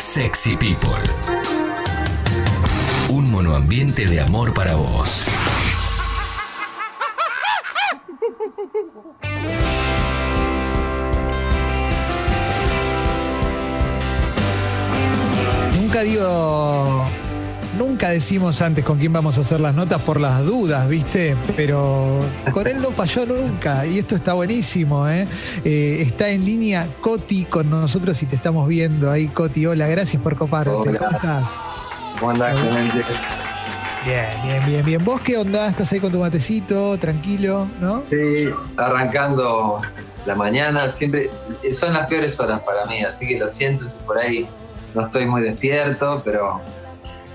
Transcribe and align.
Sexy 0.00 0.56
People. 0.56 0.88
Un 3.10 3.30
monoambiente 3.30 4.06
de 4.06 4.20
amor 4.20 4.54
para 4.54 4.74
vos. 4.74 5.26
Decimos 18.10 18.60
antes 18.62 18.84
con 18.84 18.98
quién 18.98 19.12
vamos 19.12 19.38
a 19.38 19.40
hacer 19.40 19.60
las 19.60 19.74
notas 19.74 20.00
por 20.02 20.20
las 20.20 20.44
dudas, 20.44 20.88
¿viste? 20.88 21.36
Pero 21.56 22.20
con 22.52 22.66
él 22.66 22.80
no 22.80 22.90
falló 22.92 23.26
nunca 23.26 23.86
y 23.86 23.98
esto 23.98 24.14
está 24.14 24.34
buenísimo, 24.34 25.08
¿eh? 25.08 25.26
Eh, 25.64 25.98
está 26.00 26.28
en 26.28 26.44
línea 26.44 26.88
Coti 27.00 27.44
con 27.44 27.70
nosotros 27.70 28.22
y 28.22 28.26
te 28.26 28.36
estamos 28.36 28.68
viendo 28.68 29.10
ahí, 29.10 29.28
Coti. 29.28 29.66
Hola, 29.66 29.86
gracias 29.88 30.22
por 30.22 30.36
coparte. 30.36 30.70
Hola. 30.70 30.98
¿Cómo 30.98 31.10
estás? 31.12 31.60
¿Cómo 32.18 32.30
andás, 32.32 32.58
Clemente? 32.58 33.04
Bien, 34.04 34.26
bien, 34.44 34.66
bien, 34.66 34.86
bien. 34.86 35.04
¿Vos 35.04 35.20
qué 35.20 35.36
onda? 35.36 35.68
¿Estás 35.68 35.92
ahí 35.92 36.00
con 36.00 36.10
tu 36.10 36.20
matecito, 36.20 36.98
tranquilo, 36.98 37.68
no? 37.80 38.04
Sí, 38.08 38.48
arrancando 38.76 39.80
la 40.26 40.34
mañana, 40.34 40.92
siempre 40.92 41.30
son 41.72 41.94
las 41.94 42.06
peores 42.06 42.38
horas 42.40 42.60
para 42.60 42.84
mí, 42.86 43.02
así 43.02 43.26
que 43.26 43.38
lo 43.38 43.48
siento 43.48 43.84
si 43.84 44.02
por 44.04 44.18
ahí 44.18 44.48
no 44.94 45.02
estoy 45.02 45.26
muy 45.26 45.42
despierto, 45.42 46.22
pero, 46.24 46.60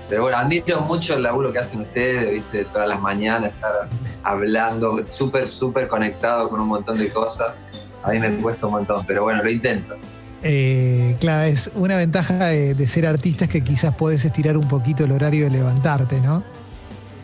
pero 0.08 0.22
bueno, 0.22 0.36
admiro 0.38 0.80
mucho 0.82 1.14
el 1.14 1.22
laburo 1.22 1.52
que 1.52 1.58
hacen 1.58 1.80
ustedes, 1.82 2.30
viste, 2.30 2.64
todas 2.66 2.88
las 2.88 3.00
mañanas 3.00 3.52
estar 3.52 3.88
hablando, 4.22 5.00
súper, 5.08 5.48
súper 5.48 5.88
conectado 5.88 6.48
con 6.48 6.60
un 6.60 6.68
montón 6.68 6.98
de 6.98 7.10
cosas. 7.12 7.72
A 8.02 8.10
mí 8.10 8.18
me 8.20 8.36
cuesta 8.36 8.66
un 8.66 8.72
montón, 8.72 9.04
pero 9.06 9.22
bueno, 9.24 9.42
lo 9.42 9.50
intento. 9.50 9.96
Eh, 10.42 11.16
claro, 11.18 11.42
es 11.44 11.70
una 11.74 11.96
ventaja 11.96 12.46
de, 12.46 12.74
de 12.74 12.86
ser 12.86 13.06
artistas 13.06 13.48
que 13.48 13.62
quizás 13.62 13.94
podés 13.96 14.24
estirar 14.24 14.56
un 14.56 14.68
poquito 14.68 15.04
el 15.04 15.12
horario 15.12 15.44
de 15.46 15.50
levantarte, 15.50 16.20
¿no? 16.20 16.42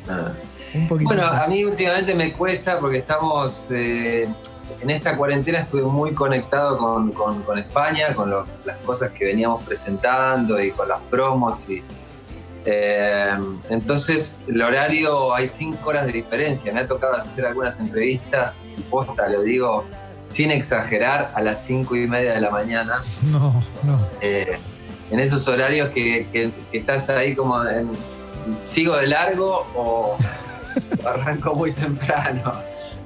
Ah. 0.09 0.33
Un 0.75 0.89
poquito. 0.89 1.09
Bueno, 1.09 1.29
más. 1.29 1.43
a 1.43 1.47
mí 1.49 1.63
últimamente 1.65 2.15
me 2.15 2.33
cuesta 2.33 2.79
porque 2.79 2.99
estamos, 2.99 3.67
eh, 3.71 4.27
en 4.81 4.91
esta 4.91 5.17
cuarentena 5.17 5.61
estuve 5.61 5.83
muy 5.83 6.13
conectado 6.15 6.79
con, 6.79 7.13
con- 7.13 7.43
con 7.43 7.59
España, 7.59 8.15
con 8.15 8.31
los- 8.31 8.65
las 8.65 8.79
cosas 8.79 9.11
que 9.11 9.27
veníamos 9.27 9.63
presentando 9.65 10.61
y 10.61 10.71
con 10.73 10.89
las 10.89 11.01
promos. 11.11 11.69
Y, 11.69 11.83
eh, 12.65 13.33
entonces, 13.71 14.45
el 14.49 14.63
horario, 14.63 15.35
hay 15.35 15.49
cinco 15.49 15.91
horas 15.91 16.07
de 16.07 16.13
diferencia. 16.13 16.73
Me 16.73 16.81
ha 16.81 16.87
tocado 16.87 17.15
hacer 17.17 17.45
algunas 17.47 17.79
entrevistas, 17.81 18.67
y 18.77 18.81
posta, 18.83 19.29
lo 19.29 19.43
digo 19.43 19.85
sin 20.27 20.51
exagerar, 20.51 21.31
a 21.35 21.41
las 21.43 21.63
cinco 21.65 21.95
y 21.97 22.07
media 22.07 22.33
de 22.35 22.41
la 22.41 22.51
mañana. 22.51 23.03
No, 23.23 23.63
no. 23.83 24.07
Eh, 24.21 24.59
en 25.11 25.21
esos 25.21 25.47
horarios 25.49 25.91
que, 25.91 26.27
que- 26.33 26.51
que 26.71 26.79
estás 26.79 27.11
ahí 27.11 27.35
como 27.35 27.63
en, 27.67 27.91
sigo 28.65 28.97
de 28.97 29.09
largo 29.09 29.67
o 29.77 30.17
arranco 31.05 31.55
muy 31.55 31.73
temprano. 31.73 32.53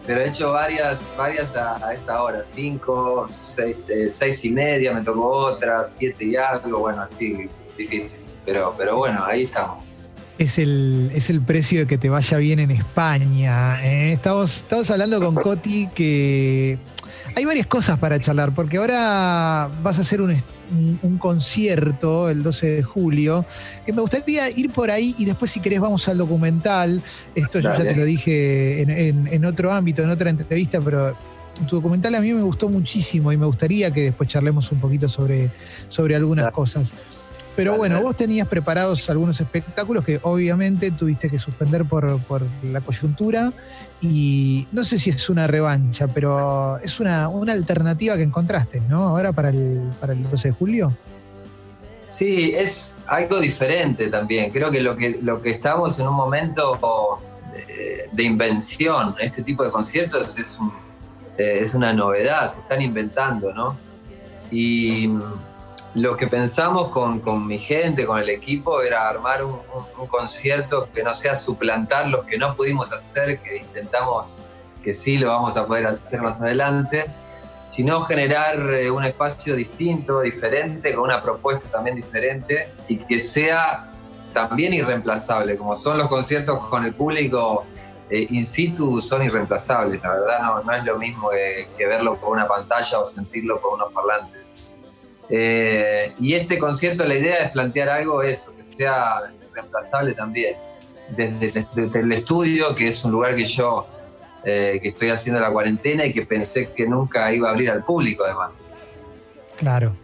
Pero 0.06 0.20
he 0.20 0.28
hecho 0.28 0.52
varias, 0.52 1.08
varias 1.16 1.56
a, 1.56 1.84
a 1.84 1.92
esa 1.92 2.22
hora, 2.22 2.44
cinco, 2.44 3.24
seis, 3.26 3.90
eh, 3.90 4.08
seis 4.08 4.44
y 4.44 4.50
media, 4.50 4.92
me 4.92 5.02
tocó 5.02 5.26
otra, 5.30 5.82
siete 5.82 6.24
y 6.26 6.36
algo, 6.36 6.78
bueno, 6.78 7.02
así, 7.02 7.48
difícil. 7.76 8.22
Pero, 8.46 8.74
pero 8.78 8.96
bueno, 8.96 9.22
ahí 9.24 9.42
estamos. 9.42 9.84
Es 10.38 10.58
el, 10.58 11.10
es 11.14 11.28
el 11.30 11.40
precio 11.42 11.80
de 11.80 11.86
que 11.86 11.98
te 11.98 12.08
vaya 12.08 12.38
bien 12.38 12.58
en 12.60 12.70
España. 12.70 13.84
¿eh? 13.84 14.12
Estamos, 14.12 14.56
estamos 14.58 14.90
hablando 14.90 15.20
con 15.20 15.34
Coti 15.34 15.88
que 15.88 16.78
hay 17.34 17.44
varias 17.44 17.66
cosas 17.66 17.98
para 17.98 18.18
charlar, 18.20 18.54
porque 18.54 18.76
ahora 18.76 19.70
vas 19.82 19.98
a 19.98 20.02
hacer 20.02 20.20
un, 20.20 20.30
un- 20.30 20.98
un 21.02 21.18
concierto 21.18 22.28
el 22.28 22.42
12 22.42 22.66
de 22.66 22.82
julio, 22.82 23.44
que 23.84 23.92
me 23.92 24.00
gustaría 24.02 24.50
ir 24.50 24.70
por 24.72 24.90
ahí 24.90 25.14
y 25.18 25.24
después 25.24 25.50
si 25.50 25.60
querés 25.60 25.80
vamos 25.80 26.06
al 26.08 26.18
documental. 26.18 27.02
Esto 27.34 27.60
yo 27.60 27.70
ya 27.72 27.82
te 27.82 27.96
lo 27.96 28.04
dije 28.04 28.82
en, 28.82 28.90
en- 28.90 29.26
en 29.28 29.44
otro 29.46 29.72
ámbito, 29.72 30.02
en 30.02 30.10
otra 30.10 30.28
entrevista, 30.30 30.80
pero 30.82 31.16
tu 31.66 31.76
documental 31.76 32.14
a 32.14 32.20
mí 32.20 32.32
me 32.34 32.42
gustó 32.42 32.68
muchísimo 32.68 33.32
y 33.32 33.38
me 33.38 33.46
gustaría 33.46 33.90
que 33.90 34.02
después 34.02 34.28
charlemos 34.28 34.70
un 34.70 34.80
poquito 34.80 35.08
sobre, 35.08 35.50
sobre 35.88 36.14
algunas 36.14 36.44
Dale. 36.44 36.54
cosas. 36.54 36.92
Pero 37.56 37.76
bueno, 37.76 38.00
vos 38.02 38.16
tenías 38.16 38.46
preparados 38.46 39.08
algunos 39.08 39.40
espectáculos 39.40 40.04
que 40.04 40.20
obviamente 40.22 40.90
tuviste 40.90 41.30
que 41.30 41.38
suspender 41.38 41.84
por, 41.86 42.20
por 42.24 42.42
la 42.62 42.80
coyuntura 42.82 43.52
y 44.02 44.68
no 44.72 44.84
sé 44.84 44.98
si 44.98 45.08
es 45.10 45.30
una 45.30 45.46
revancha, 45.46 46.06
pero 46.06 46.76
es 46.78 47.00
una, 47.00 47.28
una 47.28 47.52
alternativa 47.52 48.16
que 48.16 48.22
encontraste, 48.24 48.80
¿no? 48.82 49.04
Ahora 49.04 49.32
para 49.32 49.48
el, 49.48 49.90
para 50.00 50.12
el 50.12 50.22
12 50.30 50.48
de 50.48 50.54
julio. 50.54 50.92
Sí, 52.06 52.52
es 52.54 52.98
algo 53.06 53.40
diferente 53.40 54.08
también. 54.08 54.52
Creo 54.52 54.70
que 54.70 54.80
lo 54.80 54.94
que, 54.96 55.18
lo 55.22 55.40
que 55.42 55.50
estamos 55.50 55.98
en 55.98 56.06
un 56.06 56.14
momento 56.14 56.78
de, 57.52 58.08
de 58.12 58.22
invención, 58.22 59.14
este 59.18 59.42
tipo 59.42 59.64
de 59.64 59.70
conciertos 59.70 60.38
es, 60.38 60.58
un- 60.60 60.72
eh, 61.38 61.58
es 61.62 61.74
una 61.74 61.92
novedad, 61.92 62.46
se 62.46 62.60
están 62.60 62.80
inventando, 62.82 63.52
¿no? 63.52 63.76
Y 64.50 65.08
lo 65.96 66.14
que 66.14 66.26
pensamos 66.26 66.88
con, 66.88 67.20
con 67.20 67.46
mi 67.46 67.58
gente, 67.58 68.04
con 68.04 68.18
el 68.18 68.28
equipo, 68.28 68.82
era 68.82 69.08
armar 69.08 69.42
un, 69.42 69.58
concierto 70.08 70.88
que 70.92 71.02
no 71.02 71.14
sea 71.14 71.34
suplantar 71.34 72.08
los 72.08 72.24
que 72.26 72.36
no 72.36 72.54
pudimos 72.54 72.92
hacer, 72.92 73.40
que 73.40 73.56
intentamos 73.56 74.44
que 74.84 74.92
sí 74.92 75.16
lo 75.16 75.28
vamos 75.28 75.56
a 75.56 75.66
poder 75.66 75.86
hacer 75.86 76.20
más 76.20 76.40
adelante 76.40 77.06
sino 77.66 78.02
generar 78.02 78.60
eh, 78.74 78.88
un 78.90 79.04
espacio 79.04 79.56
distinto, 79.56 80.20
diferente, 80.20 80.94
con 80.94 81.04
una 81.04 81.20
propuesta 81.20 81.68
también 81.68 81.96
diferente 81.96 82.72
y 82.86 82.98
que 82.98 83.18
sea 83.18 83.90
también 84.32 84.72
irreemplazable, 84.72 85.56
como 85.56 85.74
son 85.74 85.98
los 85.98 86.06
conciertos 86.08 86.64
con 86.66 86.84
el 86.84 86.94
público 86.94 87.64
eh, 88.08 88.28
in 88.30 88.44
situ, 88.44 89.00
son 89.00 89.24
irreemplazables, 89.24 90.00
la 90.00 90.12
verdad 90.12 90.42
no, 90.42 90.62
no 90.62 90.72
es 90.74 90.84
lo 90.84 90.96
mismo 90.96 91.30
que, 91.30 91.68
que 91.76 91.86
verlo 91.86 92.16
por 92.16 92.36
una 92.36 92.46
pantalla 92.46 93.00
o 93.00 93.06
sentirlo 93.06 93.60
por 93.60 93.74
unos 93.74 93.92
parlantes. 93.92 94.45
Eh, 95.28 96.12
y 96.20 96.34
este 96.34 96.58
concierto, 96.58 97.04
la 97.04 97.14
idea 97.14 97.36
es 97.44 97.50
plantear 97.50 97.88
algo 97.88 98.22
eso, 98.22 98.54
que 98.56 98.64
sea 98.64 99.32
reemplazable 99.54 100.14
también. 100.14 100.56
Desde, 101.08 101.66
desde 101.74 102.00
el 102.00 102.12
estudio, 102.12 102.74
que 102.74 102.88
es 102.88 103.04
un 103.04 103.12
lugar 103.12 103.36
que 103.36 103.44
yo 103.44 103.86
eh, 104.48 104.78
que 104.80 104.90
estoy 104.90 105.08
haciendo 105.08 105.40
la 105.40 105.50
cuarentena 105.50 106.06
y 106.06 106.12
que 106.12 106.22
pensé 106.22 106.70
que 106.70 106.86
nunca 106.86 107.32
iba 107.32 107.48
a 107.48 107.50
abrir 107.50 107.68
al 107.68 107.84
público 107.84 108.24
además. 108.24 108.62
Claro. 109.56 109.96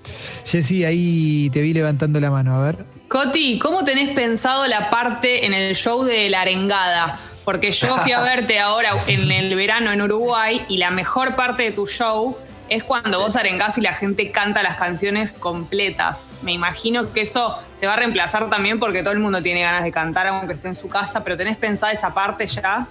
Jessy, 0.45 0.85
ahí 0.85 1.49
te 1.51 1.61
vi 1.61 1.73
levantando 1.73 2.19
la 2.19 2.29
mano, 2.29 2.55
a 2.55 2.65
ver. 2.65 2.85
Coti, 3.07 3.61
¿cómo 3.61 3.85
tenés 3.85 4.11
pensado 4.17 4.67
la 4.67 4.91
parte 4.91 5.47
en 5.47 5.55
el 5.55 5.77
show 5.77 6.03
de 6.03 6.29
la 6.29 6.41
arengada? 6.41 7.21
Porque 7.45 7.71
yo 7.71 7.97
fui 7.99 8.11
a 8.11 8.21
verte 8.23 8.59
ahora 8.59 8.91
en 9.07 9.31
el 9.31 9.55
verano 9.55 9.93
en 9.93 10.03
Uruguay 10.03 10.65
y 10.69 10.79
la 10.79 10.91
mejor 10.91 11.37
parte 11.37 11.63
de 11.63 11.71
tu 11.71 11.87
show 11.87 12.37
es 12.73 12.83
cuando 12.85 13.21
vos 13.21 13.37
arengás 13.37 13.77
y 13.79 13.83
la 13.83 13.93
gente 13.95 14.31
canta 14.31 14.63
las 14.63 14.77
canciones 14.77 15.35
completas. 15.35 16.35
Me 16.43 16.53
imagino 16.53 17.13
que 17.13 17.21
eso 17.23 17.59
se 17.75 17.87
va 17.87 17.93
a 17.95 17.97
reemplazar 17.97 18.49
también 18.51 18.81
porque 18.81 19.03
todo 19.03 19.13
el 19.13 19.19
mundo 19.21 19.43
tiene 19.43 19.63
ganas 19.63 19.85
de 19.85 19.93
cantar 19.93 20.27
aunque 20.27 20.55
esté 20.55 20.69
en 20.69 20.75
su 20.75 20.89
casa, 20.89 21.23
pero 21.23 21.37
¿tenés 21.37 21.57
pensada 21.57 21.93
esa 21.93 22.15
parte 22.15 22.47
ya? 22.47 22.87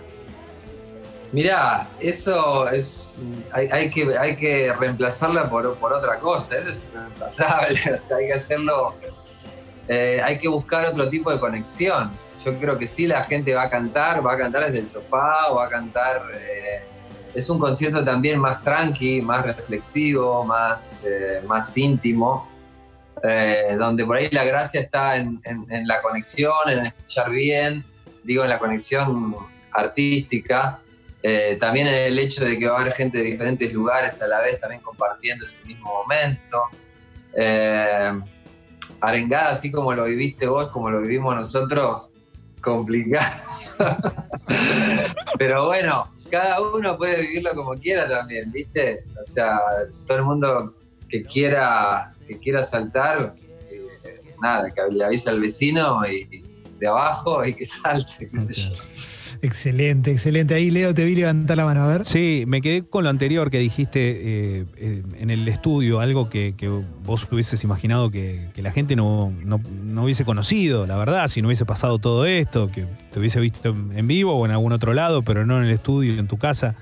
Mirá, 1.31 1.87
eso 1.99 2.67
es. 2.69 3.15
Hay, 3.53 3.89
que, 3.89 4.17
hay 4.17 4.35
que 4.35 4.73
reemplazarla 4.73 5.49
por, 5.49 5.75
por 5.77 5.93
otra 5.93 6.19
cosa. 6.19 6.57
Eso 6.57 6.69
es 6.69 6.87
reemplazable. 6.93 7.79
Hay 8.19 8.27
que 8.27 8.33
hacerlo. 8.33 8.95
eh, 9.87 10.19
hay 10.23 10.37
que 10.37 10.47
buscar 10.49 10.85
otro 10.85 11.09
tipo 11.09 11.31
de 11.31 11.39
conexión. 11.39 12.11
Yo 12.43 12.57
creo 12.59 12.77
que 12.77 12.85
sí, 12.85 13.07
la 13.07 13.23
gente 13.23 13.53
va 13.53 13.63
a 13.63 13.69
cantar, 13.69 14.25
va 14.25 14.33
a 14.33 14.37
cantar 14.37 14.65
desde 14.65 14.79
el 14.79 14.87
sofá, 14.87 15.47
o 15.49 15.55
va 15.55 15.65
a 15.67 15.69
cantar. 15.69 16.21
eh, 16.33 16.83
es 17.33 17.49
un 17.49 17.59
concierto 17.59 18.03
también 18.03 18.39
más 18.39 18.61
tranqui, 18.61 19.21
más 19.21 19.45
reflexivo, 19.45 20.43
más, 20.45 21.03
eh, 21.05 21.41
más 21.47 21.77
íntimo. 21.77 22.49
eh, 23.23 23.75
donde 23.77 24.03
por 24.03 24.15
ahí 24.17 24.29
la 24.31 24.43
gracia 24.43 24.81
está 24.81 25.15
en, 25.15 25.39
en- 25.43 25.67
en 25.71 25.87
la 25.87 26.01
conexión, 26.01 26.53
en 26.67 26.87
escuchar 26.87 27.29
bien, 27.29 27.85
digo, 28.23 28.43
en 28.43 28.49
la 28.49 28.57
conexión 28.57 29.35
artística. 29.71 30.79
Eh, 31.21 31.55
también 31.59 31.85
en 31.85 31.93
el 31.93 32.17
hecho 32.17 32.43
de 32.43 32.57
que 32.57 32.67
va 32.67 32.79
a 32.79 32.81
haber 32.81 32.93
gente 32.93 33.19
de 33.19 33.23
diferentes 33.25 33.71
lugares 33.71 34.19
a 34.23 34.27
la 34.27 34.41
vez 34.41 34.59
también 34.59 34.81
compartiendo 34.81 35.45
ese 35.45 35.63
mismo 35.65 35.87
momento. 36.01 36.63
Eh, 37.35 38.11
arengada, 39.01 39.49
así 39.51 39.69
como 39.71 39.93
lo 39.93 40.05
viviste 40.05 40.47
vos, 40.47 40.69
como 40.69 40.89
lo 40.89 40.99
vivimos 41.01 41.35
nosotros, 41.35 42.09
complicado. 42.59 43.35
Pero 45.37 45.67
bueno, 45.67 46.11
cada 46.31 46.61
uno 46.61 46.97
puede 46.97 47.21
vivirlo 47.21 47.53
como 47.53 47.73
quiera 47.75 48.07
también, 48.07 48.51
¿viste? 48.51 49.03
O 49.19 49.23
sea, 49.23 49.59
todo 50.07 50.17
el 50.17 50.23
mundo 50.23 50.75
que 51.09 51.23
quiera, 51.23 52.15
que 52.27 52.39
quiera 52.39 52.63
saltar, 52.63 53.35
eh, 53.69 54.21
nada, 54.41 54.71
que 54.73 54.81
le 54.95 55.03
avisa 55.03 55.29
al 55.29 55.41
vecino 55.41 56.07
y 56.07 56.41
de 56.79 56.87
abajo 56.87 57.45
y 57.45 57.53
que 57.53 57.65
salte, 57.65 58.29
qué 58.29 58.37
sé 58.37 58.53
yo. 58.53 58.75
Excelente, 59.43 60.11
excelente. 60.11 60.53
Ahí 60.53 60.69
Leo 60.69 60.93
te 60.93 61.03
vi 61.03 61.15
levantar 61.15 61.57
la 61.57 61.65
mano, 61.65 61.81
a 61.81 61.87
ver. 61.87 62.05
Sí, 62.05 62.43
me 62.47 62.61
quedé 62.61 62.83
con 62.83 63.03
lo 63.03 63.09
anterior 63.09 63.49
que 63.49 63.57
dijiste 63.57 63.99
eh, 63.99 64.65
eh, 64.77 65.03
en 65.17 65.31
el 65.31 65.47
estudio, 65.47 65.99
algo 65.99 66.29
que, 66.29 66.53
vos 67.03 67.27
hubieses 67.31 67.63
imaginado 67.63 68.11
que, 68.11 68.49
que 68.53 68.61
la 68.61 68.71
gente 68.71 68.95
no, 68.95 69.33
no, 69.43 69.59
no 69.83 70.03
hubiese 70.03 70.25
conocido, 70.25 70.85
la 70.85 70.95
verdad, 70.95 71.27
si 71.27 71.41
no 71.41 71.47
hubiese 71.47 71.65
pasado 71.65 71.97
todo 71.97 72.25
esto, 72.25 72.71
que 72.71 72.85
te 73.11 73.19
hubiese 73.19 73.39
visto 73.39 73.69
en 73.69 74.07
vivo 74.07 74.33
o 74.33 74.45
en 74.45 74.51
algún 74.51 74.73
otro 74.73 74.93
lado, 74.93 75.23
pero 75.23 75.45
no 75.45 75.57
en 75.57 75.63
el 75.63 75.71
estudio, 75.71 76.19
en 76.19 76.27
tu 76.27 76.37
casa. 76.37 76.75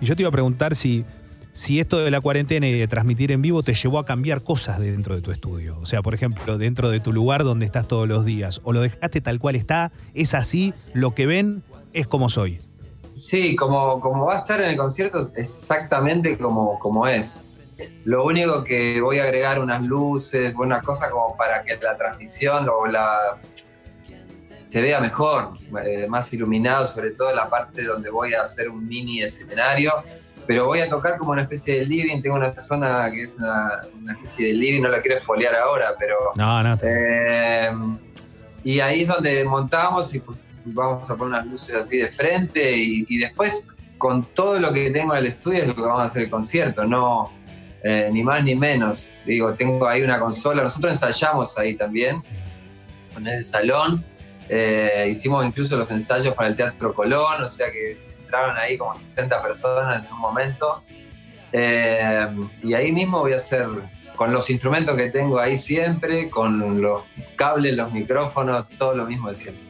Y 0.00 0.06
yo 0.06 0.16
te 0.16 0.22
iba 0.22 0.30
a 0.30 0.32
preguntar 0.32 0.74
si, 0.76 1.04
si 1.52 1.80
esto 1.80 1.98
de 1.98 2.10
la 2.10 2.22
cuarentena 2.22 2.66
y 2.66 2.78
de 2.78 2.88
transmitir 2.88 3.32
en 3.32 3.42
vivo 3.42 3.62
te 3.62 3.74
llevó 3.74 3.98
a 3.98 4.06
cambiar 4.06 4.42
cosas 4.42 4.78
de 4.78 4.90
dentro 4.90 5.14
de 5.14 5.20
tu 5.20 5.32
estudio. 5.32 5.78
O 5.78 5.84
sea, 5.84 6.00
por 6.00 6.14
ejemplo, 6.14 6.56
dentro 6.56 6.90
de 6.90 7.00
tu 7.00 7.12
lugar 7.12 7.44
donde 7.44 7.66
estás 7.66 7.86
todos 7.86 8.08
los 8.08 8.24
días, 8.24 8.62
o 8.64 8.72
lo 8.72 8.80
dejaste 8.80 9.20
tal 9.20 9.38
cual 9.38 9.56
está, 9.56 9.92
es 10.14 10.34
así, 10.34 10.72
lo 10.94 11.14
que 11.14 11.26
ven 11.26 11.62
es 11.92 12.06
como 12.06 12.28
soy. 12.28 12.60
Sí, 13.14 13.54
como, 13.56 14.00
como 14.00 14.26
va 14.26 14.36
a 14.36 14.38
estar 14.38 14.60
en 14.60 14.70
el 14.70 14.76
concierto, 14.76 15.18
es 15.18 15.32
exactamente 15.36 16.38
como, 16.38 16.78
como 16.78 17.06
es. 17.06 17.46
Lo 18.04 18.24
único 18.24 18.62
que 18.62 19.00
voy 19.00 19.18
a 19.18 19.24
agregar 19.24 19.58
unas 19.58 19.82
luces, 19.82 20.54
unas 20.56 20.84
cosas 20.84 21.10
como 21.10 21.36
para 21.36 21.62
que 21.62 21.76
la 21.76 21.96
transmisión 21.96 22.68
o 22.68 22.86
la 22.86 23.38
se 24.70 24.80
vea 24.80 25.00
mejor, 25.00 25.54
eh, 25.84 26.06
más 26.08 26.32
iluminado, 26.32 26.84
sobre 26.84 27.10
todo 27.10 27.30
en 27.30 27.36
la 27.36 27.50
parte 27.50 27.82
donde 27.82 28.08
voy 28.08 28.34
a 28.34 28.42
hacer 28.42 28.70
un 28.70 28.86
mini 28.86 29.20
escenario. 29.20 29.92
Pero 30.46 30.66
voy 30.66 30.80
a 30.80 30.88
tocar 30.88 31.18
como 31.18 31.32
una 31.32 31.42
especie 31.42 31.80
de 31.80 31.86
living. 31.86 32.22
Tengo 32.22 32.36
una 32.36 32.56
zona 32.56 33.10
que 33.10 33.24
es 33.24 33.38
una, 33.38 33.82
una 34.00 34.12
especie 34.12 34.48
de 34.48 34.54
living, 34.54 34.82
no 34.82 34.88
la 34.88 35.00
quiero 35.00 35.18
espolear 35.18 35.56
ahora, 35.56 35.94
pero. 35.98 36.16
No, 36.36 36.62
no. 36.62 36.78
Eh, 36.82 37.70
y 38.62 38.78
ahí 38.78 39.02
es 39.02 39.08
donde 39.08 39.44
montamos 39.44 40.14
y 40.14 40.20
pues 40.20 40.46
vamos 40.64 41.10
a 41.10 41.16
poner 41.16 41.34
unas 41.34 41.46
luces 41.46 41.74
así 41.74 41.98
de 41.98 42.08
frente 42.08 42.76
y, 42.76 43.18
después 43.18 43.68
con 43.98 44.24
todo 44.24 44.58
lo 44.58 44.72
que 44.72 44.90
tengo 44.90 45.12
en 45.12 45.20
el 45.20 45.26
estudio 45.26 45.62
es 45.62 45.68
lo 45.68 45.74
que 45.74 45.82
vamos 45.82 46.00
a 46.00 46.04
hacer 46.04 46.22
el 46.22 46.30
concierto, 46.30 46.86
no 46.86 47.32
eh, 47.82 48.08
ni 48.12 48.22
más 48.22 48.42
ni 48.42 48.54
menos. 48.54 49.12
Digo, 49.26 49.52
tengo 49.54 49.86
ahí 49.86 50.02
una 50.02 50.18
consola, 50.18 50.62
nosotros 50.62 50.92
ensayamos 50.92 51.56
ahí 51.58 51.76
también, 51.76 52.22
en 53.16 53.26
ese 53.26 53.44
salón, 53.44 54.04
eh, 54.48 55.06
hicimos 55.10 55.44
incluso 55.46 55.76
los 55.76 55.90
ensayos 55.90 56.34
para 56.34 56.48
el 56.48 56.56
Teatro 56.56 56.94
Colón, 56.94 57.42
o 57.42 57.48
sea 57.48 57.70
que 57.70 57.98
entraron 58.20 58.56
ahí 58.56 58.76
como 58.76 58.94
60 58.94 59.42
personas 59.42 60.04
en 60.04 60.12
un 60.12 60.18
momento. 60.18 60.82
Eh, 61.52 62.26
y 62.62 62.74
ahí 62.74 62.92
mismo 62.92 63.20
voy 63.20 63.32
a 63.32 63.36
hacer 63.36 63.66
con 64.16 64.32
los 64.32 64.50
instrumentos 64.50 64.96
que 64.96 65.10
tengo 65.10 65.38
ahí 65.38 65.56
siempre, 65.56 66.28
con 66.28 66.80
los 66.80 67.02
cables, 67.36 67.76
los 67.76 67.92
micrófonos, 67.92 68.68
todo 68.76 68.94
lo 68.94 69.06
mismo 69.06 69.28
de 69.28 69.34
siempre. 69.34 69.69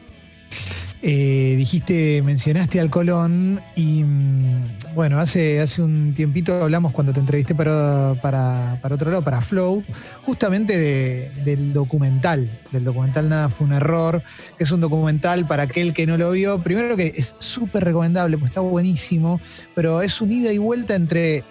Eh, 1.03 1.55
dijiste, 1.57 2.21
mencionaste 2.21 2.79
al 2.79 2.91
Colón 2.91 3.59
y 3.75 4.03
mm, 4.03 4.93
bueno, 4.93 5.19
hace, 5.19 5.59
hace 5.59 5.81
un 5.81 6.13
tiempito 6.13 6.61
hablamos 6.61 6.91
cuando 6.91 7.11
te 7.11 7.19
entrevisté 7.19 7.55
para, 7.55 8.13
para, 8.21 8.77
para 8.83 8.93
otro 8.95 9.09
lado, 9.09 9.23
para 9.23 9.41
Flow, 9.41 9.83
justamente 10.21 10.77
de- 10.77 11.31
del 11.43 11.73
documental, 11.73 12.47
del 12.71 12.83
documental 12.83 13.29
Nada 13.29 13.49
fue 13.49 13.65
un 13.65 13.73
error, 13.73 14.21
que 14.59 14.63
es 14.63 14.69
un 14.69 14.79
documental 14.79 15.47
para 15.47 15.63
aquel 15.63 15.91
que 15.93 16.05
no 16.05 16.17
lo 16.17 16.29
vio, 16.31 16.61
primero 16.61 16.95
que 16.95 17.11
es 17.15 17.35
súper 17.39 17.83
recomendable, 17.83 18.37
pues 18.37 18.51
está 18.51 18.61
buenísimo, 18.61 19.41
pero 19.73 20.03
es 20.03 20.21
un 20.21 20.31
ida 20.31 20.53
y 20.53 20.59
vuelta 20.59 20.93
entre 20.93 21.43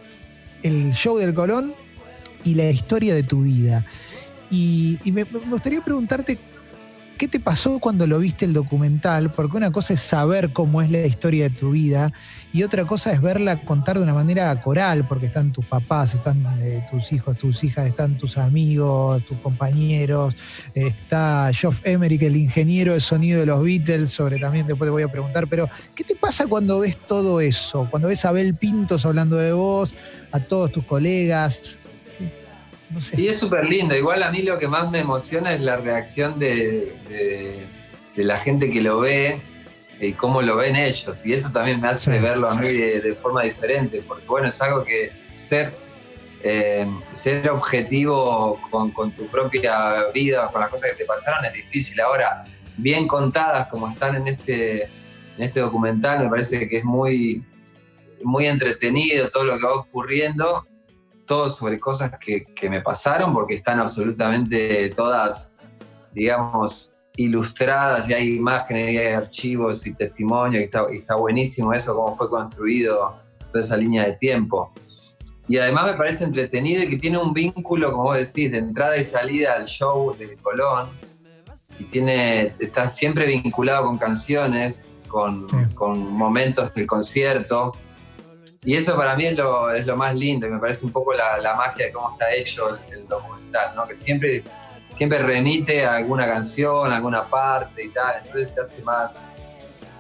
el 0.63 0.93
show 0.93 1.19
del 1.19 1.35
Colón 1.35 1.73
y 2.45 2.55
la 2.55 2.71
historia 2.71 3.17
de 3.17 3.25
tu 3.25 3.43
vida. 3.43 3.85
Y, 4.49 4.99
y 5.05 5.11
me, 5.13 5.25
me 5.25 5.39
gustaría 5.51 5.81
preguntarte 5.81 6.39
¿Qué 7.21 7.29
te 7.29 7.39
pasó 7.39 7.81
cuando 7.81 8.07
lo 8.07 8.19
viste 8.19 8.47
el 8.47 8.55
documental? 8.55 9.31
Porque 9.31 9.59
una 9.59 9.71
cosa 9.71 9.93
es 9.93 10.01
saber 10.01 10.55
cómo 10.55 10.81
es 10.81 10.91
la 10.91 11.05
historia 11.05 11.51
de 11.51 11.55
tu 11.55 11.73
vida 11.73 12.15
y 12.51 12.63
otra 12.63 12.87
cosa 12.87 13.13
es 13.13 13.21
verla 13.21 13.61
contar 13.61 13.99
de 13.99 14.05
una 14.05 14.15
manera 14.15 14.59
coral, 14.63 15.07
porque 15.07 15.27
están 15.27 15.53
tus 15.53 15.67
papás, 15.67 16.15
están 16.15 16.43
eh, 16.63 16.83
tus 16.91 17.13
hijos, 17.13 17.37
tus 17.37 17.63
hijas, 17.63 17.87
están 17.87 18.17
tus 18.17 18.39
amigos, 18.39 19.23
tus 19.27 19.37
compañeros, 19.41 20.35
está 20.75 21.51
Geoff 21.53 21.85
Emerick, 21.85 22.23
el 22.23 22.37
ingeniero 22.37 22.95
de 22.95 23.01
sonido 23.01 23.41
de 23.41 23.45
los 23.45 23.63
Beatles, 23.63 24.11
sobre 24.11 24.39
también 24.39 24.67
después 24.67 24.87
le 24.87 24.93
voy 24.93 25.03
a 25.03 25.09
preguntar, 25.09 25.47
pero 25.47 25.69
¿qué 25.95 26.05
te 26.05 26.17
pasa 26.17 26.47
cuando 26.47 26.79
ves 26.79 26.97
todo 27.07 27.43
eso? 27.43 27.87
Cuando 27.91 28.09
ves 28.09 28.25
a 28.25 28.31
Abel 28.31 28.55
Pintos 28.55 29.05
hablando 29.05 29.37
de 29.37 29.53
vos, 29.53 29.93
a 30.33 30.41
todos 30.41 30.73
tus 30.73 30.85
colegas, 30.85 31.80
no 32.91 33.01
sé. 33.01 33.21
Y 33.21 33.29
es 33.29 33.39
súper 33.39 33.65
lindo. 33.65 33.95
Igual 33.97 34.23
a 34.23 34.31
mí 34.31 34.43
lo 34.43 34.59
que 34.59 34.69
más 34.69 34.91
me 34.91 34.99
emociona 35.01 35.55
es 35.55 35.61
la 35.61 35.77
reacción 35.77 36.39
de, 36.39 36.95
de- 37.09 37.65
de 38.17 38.25
la 38.25 38.37
gente 38.37 38.71
que 38.71 38.83
lo 38.83 38.99
ve 39.01 39.41
y 40.01 40.13
cómo 40.13 40.43
lo 40.43 40.57
ven 40.57 40.75
ellos. 40.77 41.25
Y 41.27 41.33
eso 41.33 41.51
también 41.53 41.81
me 41.81 41.89
hace 41.89 42.17
Sí. 42.17 42.23
verlo 42.23 42.49
a 42.49 42.55
mí 42.55 42.67
de, 42.67 43.01
de 43.01 43.15
forma 43.15 43.43
diferente, 43.43 44.03
porque 44.07 44.27
bueno, 44.27 44.49
es 44.49 44.61
algo 44.61 44.83
que 44.85 45.13
ser, 45.31 45.73
eh, 46.43 46.87
ser 47.13 47.49
objetivo 47.51 48.61
con, 48.71 48.91
con 48.91 49.13
tu 49.13 49.27
propia 49.29 50.07
vida, 50.13 50.49
con 50.49 50.61
las 50.61 50.71
cosas 50.71 50.91
que 50.91 50.97
te 50.97 51.05
pasaron, 51.05 51.45
es 51.45 51.53
difícil. 51.53 52.01
Ahora, 52.01 52.45
bien 52.77 53.07
contadas 53.07 53.69
como 53.69 53.89
están 53.89 54.17
en 54.17 54.27
este, 54.29 54.83
en 54.85 54.89
este 55.45 55.61
documental, 55.61 56.25
me 56.25 56.29
parece 56.31 56.69
que 56.69 56.79
es 56.79 56.85
muy, 56.85 57.45
muy 58.25 58.47
entretenido 58.47 59.31
todo 59.31 59.45
lo 59.45 59.59
que 59.59 59.65
va 59.67 59.75
ocurriendo 59.75 60.67
todo 61.31 61.49
sobre 61.49 61.79
cosas 61.79 62.11
que, 62.19 62.45
que 62.45 62.69
me 62.69 62.81
pasaron 62.81 63.33
porque 63.33 63.55
están 63.55 63.79
absolutamente 63.79 64.89
todas, 64.89 65.61
digamos, 66.13 66.97
ilustradas 67.15 68.09
y 68.09 68.15
hay 68.15 68.35
imágenes 68.35 68.91
y 68.91 68.99
hay 68.99 69.13
archivos 69.15 69.87
y 69.87 69.93
testimonios 69.93 70.61
y 70.61 70.65
está, 70.65 70.87
y 70.93 70.97
está 70.97 71.15
buenísimo 71.15 71.73
eso, 71.73 71.95
cómo 71.95 72.17
fue 72.17 72.29
construido 72.29 73.15
toda 73.53 73.61
esa 73.61 73.77
línea 73.77 74.07
de 74.07 74.15
tiempo. 74.15 74.73
Y 75.47 75.57
además 75.59 75.87
me 75.87 75.95
parece 75.95 76.25
entretenido 76.25 76.83
y 76.83 76.91
que 76.91 76.97
tiene 76.97 77.19
un 77.19 77.33
vínculo, 77.33 77.93
como 77.93 78.05
vos 78.05 78.17
decís, 78.17 78.51
de 78.51 78.59
entrada 78.59 78.97
y 78.97 79.05
salida 79.05 79.55
al 79.55 79.67
show 79.67 80.13
de 80.19 80.37
Colón. 80.37 80.89
Y 81.79 81.85
tiene, 81.85 82.55
está 82.59 82.89
siempre 82.89 83.25
vinculado 83.27 83.85
con 83.85 83.99
canciones, 83.99 84.91
con, 85.07 85.49
Sí. 85.49 85.75
con 85.77 86.13
momentos 86.13 86.75
del 86.75 86.87
concierto. 86.89 87.73
Y 88.63 88.75
eso 88.75 88.95
para 88.97 89.17
mí 89.17 89.25
es 89.25 89.37
lo, 89.37 89.71
es 89.73 89.87
lo 89.87 89.97
más 89.97 90.15
lindo 90.15 90.47
y 90.47 90.51
me 90.51 90.59
parece 90.59 90.85
un 90.85 90.93
poco 90.93 91.15
la, 91.15 91.39
la 91.39 91.55
magia 91.55 91.87
de 91.87 91.93
cómo 91.93 92.13
está 92.13 92.33
hecho 92.35 92.69
el, 92.69 92.99
el 92.99 93.07
documental, 93.07 93.75
¿no? 93.75 93.89
que 93.89 93.95
siempre, 93.95 94.45
siempre 94.91 95.19
remite 95.19 95.85
a 95.87 95.95
alguna 95.95 96.27
canción, 96.27 96.93
a 96.93 96.97
alguna 96.97 97.25
parte 97.25 97.85
y 97.85 97.89
tal, 97.89 98.17
entonces 98.19 98.55
se 98.55 98.61
hace 98.61 98.83
más, 98.83 99.37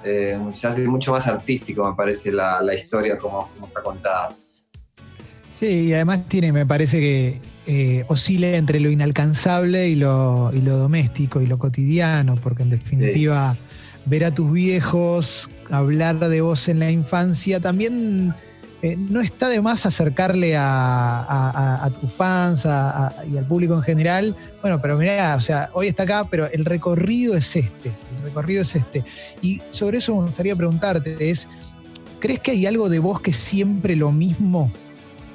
eh, 0.05 0.39
se 0.51 0.67
hace 0.67 0.83
mucho 0.83 1.13
más 1.13 1.27
artístico 1.27 1.89
me 1.89 1.97
parece 1.97 2.33
la, 2.33 2.61
la 2.61 2.75
historia 2.75 3.17
como, 3.17 3.49
como 3.49 3.67
está 3.67 3.83
contada. 3.83 4.35
Sí, 5.49 5.89
y 5.89 5.95
además 5.95 6.29
tiene, 6.29 6.53
me 6.53 6.67
parece 6.67 7.01
que 7.01 7.41
eh, 7.67 8.05
oscila 8.09 8.49
entre 8.49 8.79
lo 8.79 8.91
inalcanzable 8.91 9.89
y 9.89 9.97
lo, 9.97 10.51
y 10.53 10.61
lo 10.61 10.77
doméstico 10.77 11.41
y 11.41 11.47
lo 11.47 11.59
cotidiano, 11.59 12.35
porque 12.37 12.63
en 12.63 12.71
definitiva 12.71 13.55
ver 14.05 14.25
a 14.25 14.31
tus 14.31 14.53
viejos, 14.53 15.49
hablar 15.71 16.19
de 16.19 16.41
vos 16.41 16.69
en 16.69 16.79
la 16.79 16.91
infancia, 16.91 17.61
también 17.61 18.35
eh, 18.83 18.97
no 18.97 19.21
está 19.21 19.49
de 19.49 19.61
más 19.61 19.85
acercarle 19.85 20.55
a, 20.57 21.91
tus 22.01 22.11
fans 22.11 22.65
y 22.65 23.37
al 23.37 23.45
público 23.47 23.75
en 23.75 23.83
general. 23.83 24.37
Bueno, 24.63 24.81
pero 24.81 24.97
mirá, 24.97 25.37
o 25.37 25.41
sea, 25.41 25.71
hoy 25.75 25.89
está 25.89 26.05
acá, 26.05 26.27
pero 26.31 26.51
el 26.51 26.65
recorrido 26.65 27.37
es 27.37 27.57
este, 27.57 27.91
el 27.91 28.25
recorrido 28.25 28.63
es 28.63 28.75
este. 28.75 29.05
Y 29.43 29.61
sobre 29.71 29.99
eso 29.99 30.17
me 30.17 30.23
gustaría 30.25 30.57
preguntarte, 30.57 31.31
es, 31.31 31.47
¿crees 32.21 32.39
que 32.41 32.53
hay 32.53 32.67
algo 32.67 32.89
de 32.89 33.01
vos 33.01 33.21
que 33.21 33.35
siempre 33.35 33.97
lo 33.97 34.13
mismo? 34.13 34.71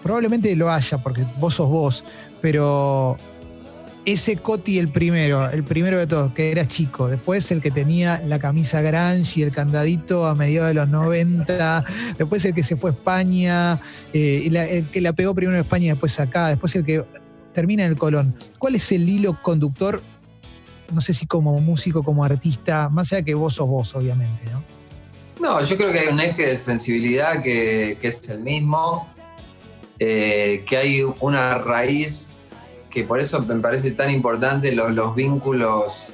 Probablemente 0.01 0.55
lo 0.55 0.71
haya, 0.71 0.97
porque 0.97 1.23
vos 1.39 1.55
sos 1.55 1.69
vos, 1.69 2.03
pero 2.41 3.17
ese 4.05 4.37
Coti 4.37 4.77
el 4.77 4.89
primero, 4.89 5.49
el 5.49 5.63
primero 5.63 5.97
de 5.97 6.05
todos, 6.05 6.31
que 6.33 6.51
era 6.51 6.67
chico, 6.67 7.07
después 7.07 7.49
el 7.51 7.61
que 7.61 7.71
tenía 7.71 8.21
la 8.25 8.37
camisa 8.37 8.81
grunge 8.81 9.39
y 9.39 9.43
el 9.43 9.51
candadito 9.51 10.27
a 10.27 10.35
mediados 10.35 10.69
de 10.69 10.73
los 10.75 10.87
90, 10.89 11.83
después 12.17 12.45
el 12.45 12.53
que 12.53 12.63
se 12.63 12.75
fue 12.75 12.91
a 12.91 12.93
España, 12.93 13.79
eh, 14.13 14.43
y 14.45 14.49
la- 14.51 14.65
el 14.65 14.89
que 14.91 15.01
la 15.01 15.13
pegó 15.13 15.33
primero 15.33 15.57
en 15.57 15.63
España 15.63 15.85
y 15.85 15.89
después 15.89 16.19
acá, 16.19 16.49
después 16.49 16.75
el 16.75 16.85
que 16.85 17.03
termina 17.53 17.83
en 17.83 17.89
el 17.89 17.97
Colón. 17.97 18.35
¿Cuál 18.59 18.75
es 18.75 18.91
el 18.91 19.09
hilo 19.09 19.41
conductor? 19.41 20.01
No 20.93 21.01
sé 21.01 21.13
si 21.15 21.25
como 21.25 21.59
músico, 21.59 22.03
como 22.03 22.23
artista, 22.23 22.89
más 22.89 23.11
allá 23.11 23.23
que 23.23 23.33
vos 23.33 23.55
sos 23.55 23.67
vos, 23.67 23.95
obviamente, 23.95 24.45
¿no? 24.51 24.63
No, 25.41 25.61
yo 25.61 25.75
creo 25.77 25.91
que 25.91 25.99
hay 25.99 26.07
un 26.07 26.19
eje 26.19 26.45
de 26.45 26.55
sensibilidad 26.57 27.41
que, 27.41 27.97
es 28.01 28.29
el 28.29 28.41
mismo, 28.41 29.07
eh, 29.97 30.63
que 30.67 30.77
hay 30.77 31.01
una 31.19 31.57
raíz 31.57 32.34
que 32.95 33.03
por 33.03 33.19
eso 33.19 33.41
me 33.41 33.55
parece 33.59 33.91
tan 33.91 34.09
importante 34.09 34.71
los, 34.71 34.95
los 34.95 35.13
vínculos 35.13 36.13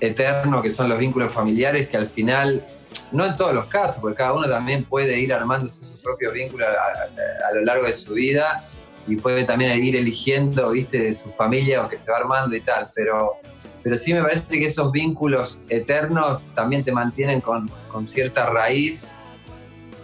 eternos, 0.00 0.62
que 0.64 0.70
son 0.70 0.88
los 0.88 0.98
vínculos 0.98 1.32
familiares, 1.32 1.88
que 1.88 1.96
al 1.96 2.08
final, 2.08 2.66
no 3.12 3.24
en 3.24 3.36
todos 3.36 3.54
los 3.54 3.66
casos, 3.66 3.98
porque 4.00 4.16
cada 4.16 4.32
uno 4.32 4.48
también 4.48 4.82
puede 4.84 5.18
ir 5.20 5.32
armándose 5.32 5.84
sus 5.84 6.00
propios 6.02 6.32
vínculos 6.34 6.66
a, 6.68 6.72
a- 6.72 7.48
a 7.50 7.54
lo 7.54 7.60
largo 7.64 7.86
de 7.86 7.92
su 7.92 8.14
vida, 8.14 8.60
y 9.06 9.14
puede 9.16 9.44
también 9.44 9.82
ir 9.82 9.94
eligiendo, 9.96 10.70
viste, 10.70 10.98
de 10.98 11.14
su 11.14 11.30
familia 11.30 11.82
o 11.84 11.88
que 11.88 11.96
se 11.96 12.10
va 12.10 12.18
armando 12.18 12.54
y 12.56 12.60
tal, 12.60 12.88
pero, 12.94 13.36
pero 13.82 13.96
sí 13.96 14.12
me 14.12 14.20
parece 14.20 14.44
que 14.58 14.64
esos 14.66 14.90
vínculos 14.92 15.62
eternos 15.68 16.42
también 16.54 16.82
te 16.84 16.90
mantienen 16.92 17.40
con, 17.40 17.70
con 17.90 18.04
cierta 18.06 18.46
raíz 18.50 19.14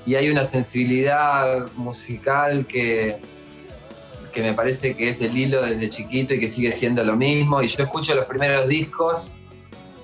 y 0.06 0.14
hay 0.14 0.30
una 0.30 0.44
sensibilidad 0.44 1.66
musical 1.76 2.66
que, 2.66 3.18
que 4.34 4.42
me 4.42 4.52
parece 4.52 4.94
que 4.94 5.08
es 5.08 5.20
el 5.20 5.36
hilo 5.36 5.62
desde 5.62 5.88
chiquito 5.88 6.34
y 6.34 6.40
que 6.40 6.48
sigue 6.48 6.72
siendo 6.72 7.02
lo 7.04 7.16
mismo. 7.16 7.62
Y 7.62 7.68
yo 7.68 7.84
escucho 7.84 8.14
los 8.14 8.26
primeros 8.26 8.66
discos 8.68 9.38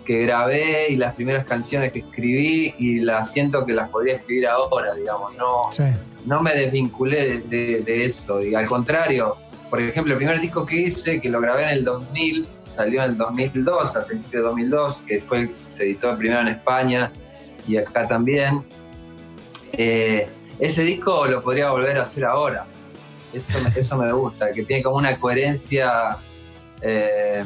que 0.07 0.23
grabé 0.23 0.89
y 0.91 0.97
las 0.97 1.15
primeras 1.15 1.45
canciones 1.45 1.93
que 1.93 1.99
escribí 2.01 2.75
y 2.79 3.01
las 3.01 3.33
siento 3.33 3.67
que 3.67 3.73
las 3.75 3.91
podría 3.91 4.17
escribir 4.17 4.47
ahora, 4.47 4.95
digamos. 4.95 5.37
No, 5.37 5.71
no 6.25 6.41
me 6.41 6.55
desvinculé 6.55 7.41
de, 7.41 7.83
de, 7.83 8.05
eso. 8.05 8.43
Y 8.43 8.55
al 8.55 8.67
contrario, 8.67 9.37
por 9.69 9.81
ejemplo, 9.81 10.13
el 10.13 10.19
primer 10.19 10.41
disco 10.41 10.65
que 10.65 10.77
hice, 10.77 11.21
que 11.21 11.29
lo 11.29 11.41
grabé 11.41 11.65
en 11.65 11.69
el 11.71 11.85
2000, 11.85 12.49
salió 12.67 13.03
en 13.03 13.11
el 13.11 13.17
2002, 13.17 13.97
al 13.97 14.05
principio 14.07 14.41
de 14.41 14.47
2002, 14.47 15.05
que 15.07 15.21
fue 15.23 15.51
se 15.69 15.85
editó 15.85 16.17
primero 16.17 16.41
en 16.41 16.49
España 16.49 17.13
y 17.69 17.77
acá 17.77 18.09
también 18.09 18.65
eh, 19.73 20.29
ese 20.59 20.83
disco 20.83 21.27
lo 21.27 21.43
podría 21.43 21.71
volver 21.71 21.99
a 21.99 22.03
hacer 22.03 22.25
ahora. 22.25 22.67
Eso, 23.33 23.59
eso 23.77 23.97
me 23.97 24.13
gusta, 24.13 24.51
que 24.53 24.65
tiene 24.65 24.83
como 24.83 24.97
una 24.97 25.19
coherencia 25.19 26.19
eh, 26.81 27.45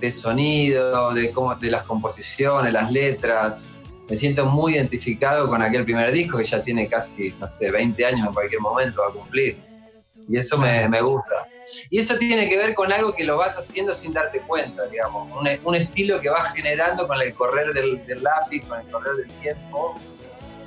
de 0.00 0.10
sonido, 0.10 1.14
de, 1.14 1.30
cómo, 1.30 1.54
de 1.54 1.70
las 1.70 1.82
composiciones, 1.84 2.72
las 2.72 2.90
letras. 2.92 3.78
Me 4.08 4.16
siento 4.16 4.44
muy 4.46 4.74
identificado 4.74 5.48
con 5.48 5.62
aquel 5.62 5.84
primer 5.84 6.12
disco 6.12 6.36
que 6.36 6.44
ya 6.44 6.62
tiene 6.62 6.88
casi, 6.88 7.30
no 7.40 7.48
sé, 7.48 7.70
20 7.70 8.04
años 8.04 8.26
en 8.28 8.34
cualquier 8.34 8.60
momento 8.60 9.02
a 9.02 9.12
cumplir. 9.12 9.56
Y 10.28 10.38
eso 10.38 10.56
me, 10.58 10.88
me, 10.88 11.00
gusta. 11.02 11.46
Y 11.90 11.98
eso 11.98 12.16
tiene 12.16 12.48
que 12.48 12.56
ver 12.56 12.74
con 12.74 12.90
algo 12.92 13.14
que 13.14 13.24
lo 13.24 13.36
vas 13.36 13.58
haciendo 13.58 13.92
sin 13.92 14.12
darte 14.12 14.40
cuenta, 14.40 14.86
digamos. 14.86 15.30
Un, 15.32 15.48
un 15.64 15.74
estilo 15.74 16.20
que 16.20 16.30
vas 16.30 16.52
generando 16.52 17.06
con 17.06 17.20
el 17.20 17.32
correr 17.34 17.72
del, 17.72 18.04
del 18.06 18.22
lápiz, 18.22 18.62
con 18.66 18.80
el 18.80 18.90
correr 18.90 19.14
del 19.16 19.30
tiempo 19.40 20.00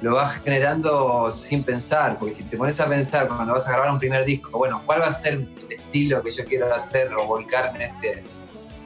lo 0.02 0.16
vas 0.16 0.40
generando 0.40 1.32
sin 1.32 1.64
pensar, 1.64 2.18
porque 2.20 2.34
si 2.34 2.44
te 2.44 2.58
pones 2.58 2.80
a 2.80 2.88
pensar 2.88 3.28
cuando 3.28 3.54
vas 3.54 3.68
a 3.68 3.72
grabar 3.72 3.92
un 3.92 4.00
primer 4.00 4.26
disco, 4.26 4.58
bueno, 4.58 4.82
¿cuál 4.86 5.02
va 5.02 5.08
a 5.08 5.12
ser 5.12 5.34
el 5.34 5.50
estilo 5.70 6.22
que 6.22 6.32
yo 6.32 6.46
quiero 6.46 6.74
hacer 6.74 7.12
o 7.14 7.26
volcarme 7.26 7.86
en 7.86 7.92
este? 7.96 8.24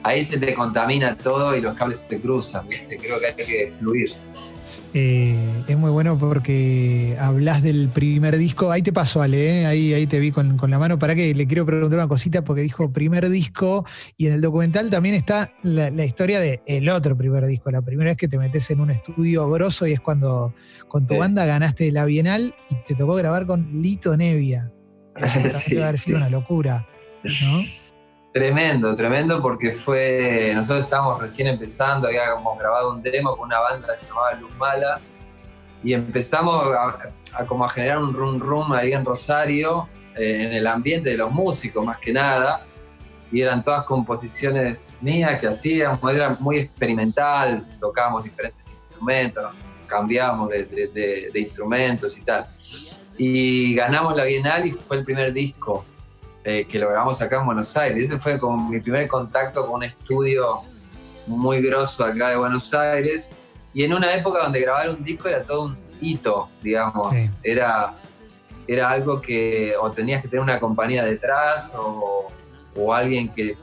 Ahí 0.02 0.22
se 0.22 0.38
te 0.38 0.54
contamina 0.54 1.16
todo 1.16 1.54
y 1.54 1.60
los 1.60 1.76
cables 1.76 2.00
se 2.00 2.08
te 2.08 2.20
cruzan, 2.20 2.66
¿viste? 2.66 2.96
creo 2.98 3.20
que 3.20 3.26
hay 3.26 3.34
que 3.34 3.74
fluir. 3.78 4.14
Eh, 4.94 5.64
es 5.68 5.78
muy 5.78 5.90
bueno 5.90 6.18
porque 6.18 7.16
hablas 7.18 7.62
del 7.62 7.88
primer 7.88 8.36
disco. 8.36 8.70
Ahí 8.70 8.82
te 8.82 8.92
paso, 8.92 9.22
Ale, 9.22 9.62
¿eh? 9.62 9.66
ahí, 9.66 9.94
ahí 9.94 10.06
te 10.06 10.18
vi 10.20 10.30
con, 10.30 10.58
la 10.68 10.78
mano. 10.78 10.98
Para 10.98 11.14
que 11.14 11.34
le 11.34 11.46
quiero 11.46 11.64
preguntar 11.64 11.98
una 11.98 12.08
cosita 12.08 12.44
porque 12.44 12.60
dijo 12.60 12.92
primer 12.92 13.28
disco 13.30 13.86
y 14.18 14.26
en 14.26 14.34
el 14.34 14.40
documental 14.42 14.90
también 14.90 15.14
está 15.14 15.50
la, 15.62 15.88
historia 16.04 16.40
del 16.40 16.60
el 16.66 16.88
otro 16.90 17.16
primer 17.16 17.46
disco. 17.46 17.70
La 17.70 17.80
primera 17.80 18.10
vez 18.10 18.18
que 18.18 18.28
te 18.28 18.38
metes 18.38 18.70
en 18.70 18.80
un 18.80 18.90
estudio 18.90 19.48
grosso 19.50 19.86
y 19.86 19.92
es 19.92 20.00
cuando 20.00 20.54
con 20.88 21.06
tu 21.06 21.16
banda 21.16 21.46
ganaste 21.46 21.90
la 21.90 22.04
Bienal 22.04 22.54
y 22.68 22.76
te 22.86 22.94
tocó 22.94 23.14
grabar 23.14 23.46
con 23.46 23.82
Lito 23.82 24.16
Nevia. 24.16 24.70
Eso 25.16 25.58
sí, 25.58 25.80
haber 25.80 25.98
sido 25.98 26.18
una 26.18 26.28
locura, 26.28 26.86
¿no? 27.24 27.30
Tremendo, 28.32 28.96
tremendo 28.96 29.42
porque 29.42 29.72
fue, 29.72 30.52
nosotros 30.54 30.86
estábamos 30.86 31.20
recién 31.20 31.48
empezando, 31.48 32.08
habíamos 32.08 32.58
grabado 32.58 32.90
un 32.90 33.02
demo 33.02 33.36
con 33.36 33.48
una 33.48 33.60
banda 33.60 33.94
llamaba 33.94 34.32
Luz 34.32 34.54
Mala 34.56 35.00
y 35.84 35.92
empezamos 35.92 36.66
a, 36.74 37.44
como 37.44 37.66
a 37.66 37.68
generar 37.68 37.98
un 37.98 38.14
rum 38.14 38.40
rum 38.40 38.72
ahí 38.72 38.92
en 38.92 39.04
Rosario, 39.04 39.86
eh, 40.16 40.46
en 40.46 40.52
el 40.54 40.66
ambiente 40.66 41.10
de 41.10 41.18
los 41.18 41.30
músicos 41.30 41.84
más 41.84 41.98
que 41.98 42.10
nada, 42.10 42.64
y 43.30 43.42
eran 43.42 43.62
todas 43.62 43.82
composiciones 43.82 44.94
mías 45.02 45.38
que 45.38 45.48
hacíamos, 45.48 46.14
era 46.14 46.30
muy 46.40 46.58
experimental, 46.58 47.66
tocábamos 47.78 48.24
diferentes 48.24 48.72
instrumentos, 48.72 49.54
cambiábamos 49.86 50.48
de, 50.48 50.64
de 51.30 51.38
instrumentos 51.38 52.16
y 52.16 52.22
tal. 52.22 52.46
Y 53.18 53.74
ganamos 53.74 54.16
la 54.16 54.24
Bienal 54.24 54.66
y 54.66 54.72
fue 54.72 54.96
el 54.96 55.04
primer 55.04 55.34
disco 55.34 55.84
eh, 56.44 56.64
que 56.64 56.78
lo 56.78 56.88
grabamos 56.88 57.20
acá 57.22 57.40
en 57.40 57.46
Buenos 57.46 57.76
Aires. 57.76 58.10
Ese 58.10 58.18
fue 58.18 58.38
como 58.38 58.68
mi 58.68 58.80
primer 58.80 59.06
contacto 59.06 59.66
con 59.66 59.76
un 59.76 59.82
estudio 59.84 60.56
muy 61.26 61.62
grosso 61.62 62.04
acá 62.04 62.30
de 62.30 62.36
Buenos 62.36 62.72
Aires. 62.74 63.36
Y 63.72 63.84
en 63.84 63.94
una 63.94 64.12
época 64.14 64.42
donde 64.42 64.60
grabar 64.60 64.90
un 64.90 65.02
disco 65.02 65.28
era 65.28 65.44
todo 65.44 65.66
un 65.66 65.78
hito, 66.00 66.48
digamos. 66.62 67.16
Era, 67.42 67.94
era 68.66 68.90
algo 68.90 69.20
que 69.20 69.74
o 69.80 69.90
tenías 69.90 70.20
que 70.20 70.28
tener 70.28 70.42
una 70.42 70.58
compañía 70.58 71.04
detrás 71.04 71.72
o, 71.76 72.30
o 72.74 72.94
alguien 72.94 73.28
que 73.28 73.56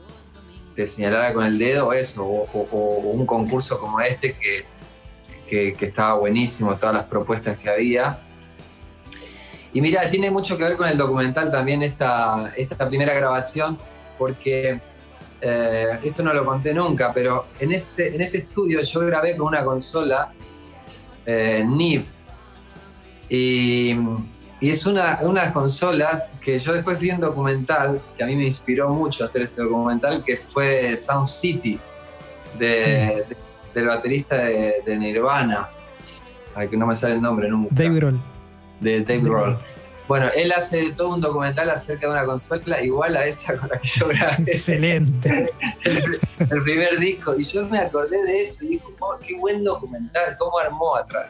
te 0.74 0.86
señalara 0.86 1.34
con 1.34 1.44
el 1.44 1.58
dedo 1.58 1.88
o 1.88 1.92
eso, 1.92 2.24
o, 2.24 3.10
un 3.12 3.26
concurso 3.26 3.78
como 3.78 4.00
este 4.00 4.32
que, 4.32 4.64
que, 5.46 5.74
que 5.74 5.86
estaba 5.86 6.14
buenísimo, 6.14 6.74
todas 6.76 6.94
las 6.94 7.04
propuestas 7.04 7.58
que 7.58 7.68
había. 7.68 8.18
Y 9.72 9.80
mira, 9.80 10.10
tiene 10.10 10.30
mucho 10.30 10.56
que 10.58 10.64
ver 10.64 10.76
con 10.76 10.88
el 10.88 10.98
documental 10.98 11.50
también 11.50 11.82
esta, 11.82 12.52
esta 12.56 12.88
primera 12.88 13.14
grabación, 13.14 13.78
porque 14.18 14.80
eh, 15.40 15.98
esto 16.02 16.22
no 16.22 16.34
lo 16.34 16.44
conté 16.44 16.74
nunca, 16.74 17.12
pero 17.12 17.46
en, 17.58 17.72
este, 17.72 18.14
en 18.14 18.20
ese 18.20 18.38
estudio 18.38 18.82
yo 18.82 19.00
grabé 19.00 19.36
con 19.36 19.48
una 19.48 19.64
consola 19.64 20.32
eh, 21.24 21.64
NIV. 21.64 22.04
Y, 23.28 23.96
y, 24.60 24.70
es 24.70 24.84
una, 24.86 25.14
de 25.14 25.32
las 25.32 25.52
consolas 25.52 26.32
que 26.42 26.58
yo 26.58 26.72
después 26.72 26.98
vi 26.98 27.12
un 27.12 27.20
documental 27.20 28.02
que 28.16 28.24
a 28.24 28.26
mí 28.26 28.34
me 28.34 28.44
inspiró 28.44 28.88
mucho 28.88 29.24
hacer 29.24 29.42
este 29.42 29.62
documental, 29.62 30.24
que 30.24 30.36
fue 30.36 30.96
Sound 30.96 31.28
City, 31.28 31.78
de, 32.58 33.24
del 33.72 33.86
baterista 33.86 34.36
de, 34.36 34.96
Nirvana. 34.98 35.68
Ay, 36.56 36.66
que 36.68 36.76
no 36.76 36.88
me 36.88 36.96
sale 36.96 37.14
el 37.14 37.22
nombre 37.22 37.48
nunca. 37.48 37.68
Dave 37.70 37.94
Grohl 37.94 38.29
de 38.80 39.00
Dave 39.00 39.20
Grohl. 39.20 39.58
Bueno, 40.10 40.26
él 40.34 40.50
hace 40.50 40.90
todo 40.90 41.14
un 41.14 41.20
documental 41.20 41.70
acerca 41.70 42.08
de 42.08 42.12
una 42.12 42.24
consola 42.24 42.82
igual 42.82 43.16
a 43.16 43.26
esa 43.26 43.56
con 43.56 43.68
la 43.68 43.78
que 43.78 43.86
yo 43.86 44.08
grabé. 44.08 44.42
Excelente. 44.54 45.52
el, 45.84 46.62
primer 46.64 46.98
disco. 46.98 47.36
Y 47.38 47.44
yo 47.44 47.68
me 47.68 47.78
acordé 47.78 48.20
de 48.24 48.42
eso 48.42 48.64
y 48.64 48.70
digo, 48.70 48.92
oh, 48.98 49.16
qué 49.24 49.36
buen 49.36 49.62
documental, 49.62 50.36
cómo 50.36 50.58
armó 50.58 50.96
atrás. 50.96 51.26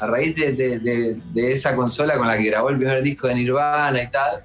A, 0.00 0.06
raíz 0.08 0.34
de, 0.34 1.20
esa 1.36 1.76
consola 1.76 2.16
con 2.16 2.26
la 2.26 2.36
que 2.36 2.42
grabó 2.42 2.70
el 2.70 2.76
primer 2.76 3.04
disco 3.04 3.28
de 3.28 3.36
Nirvana 3.36 4.02
y 4.02 4.08
tal, 4.08 4.42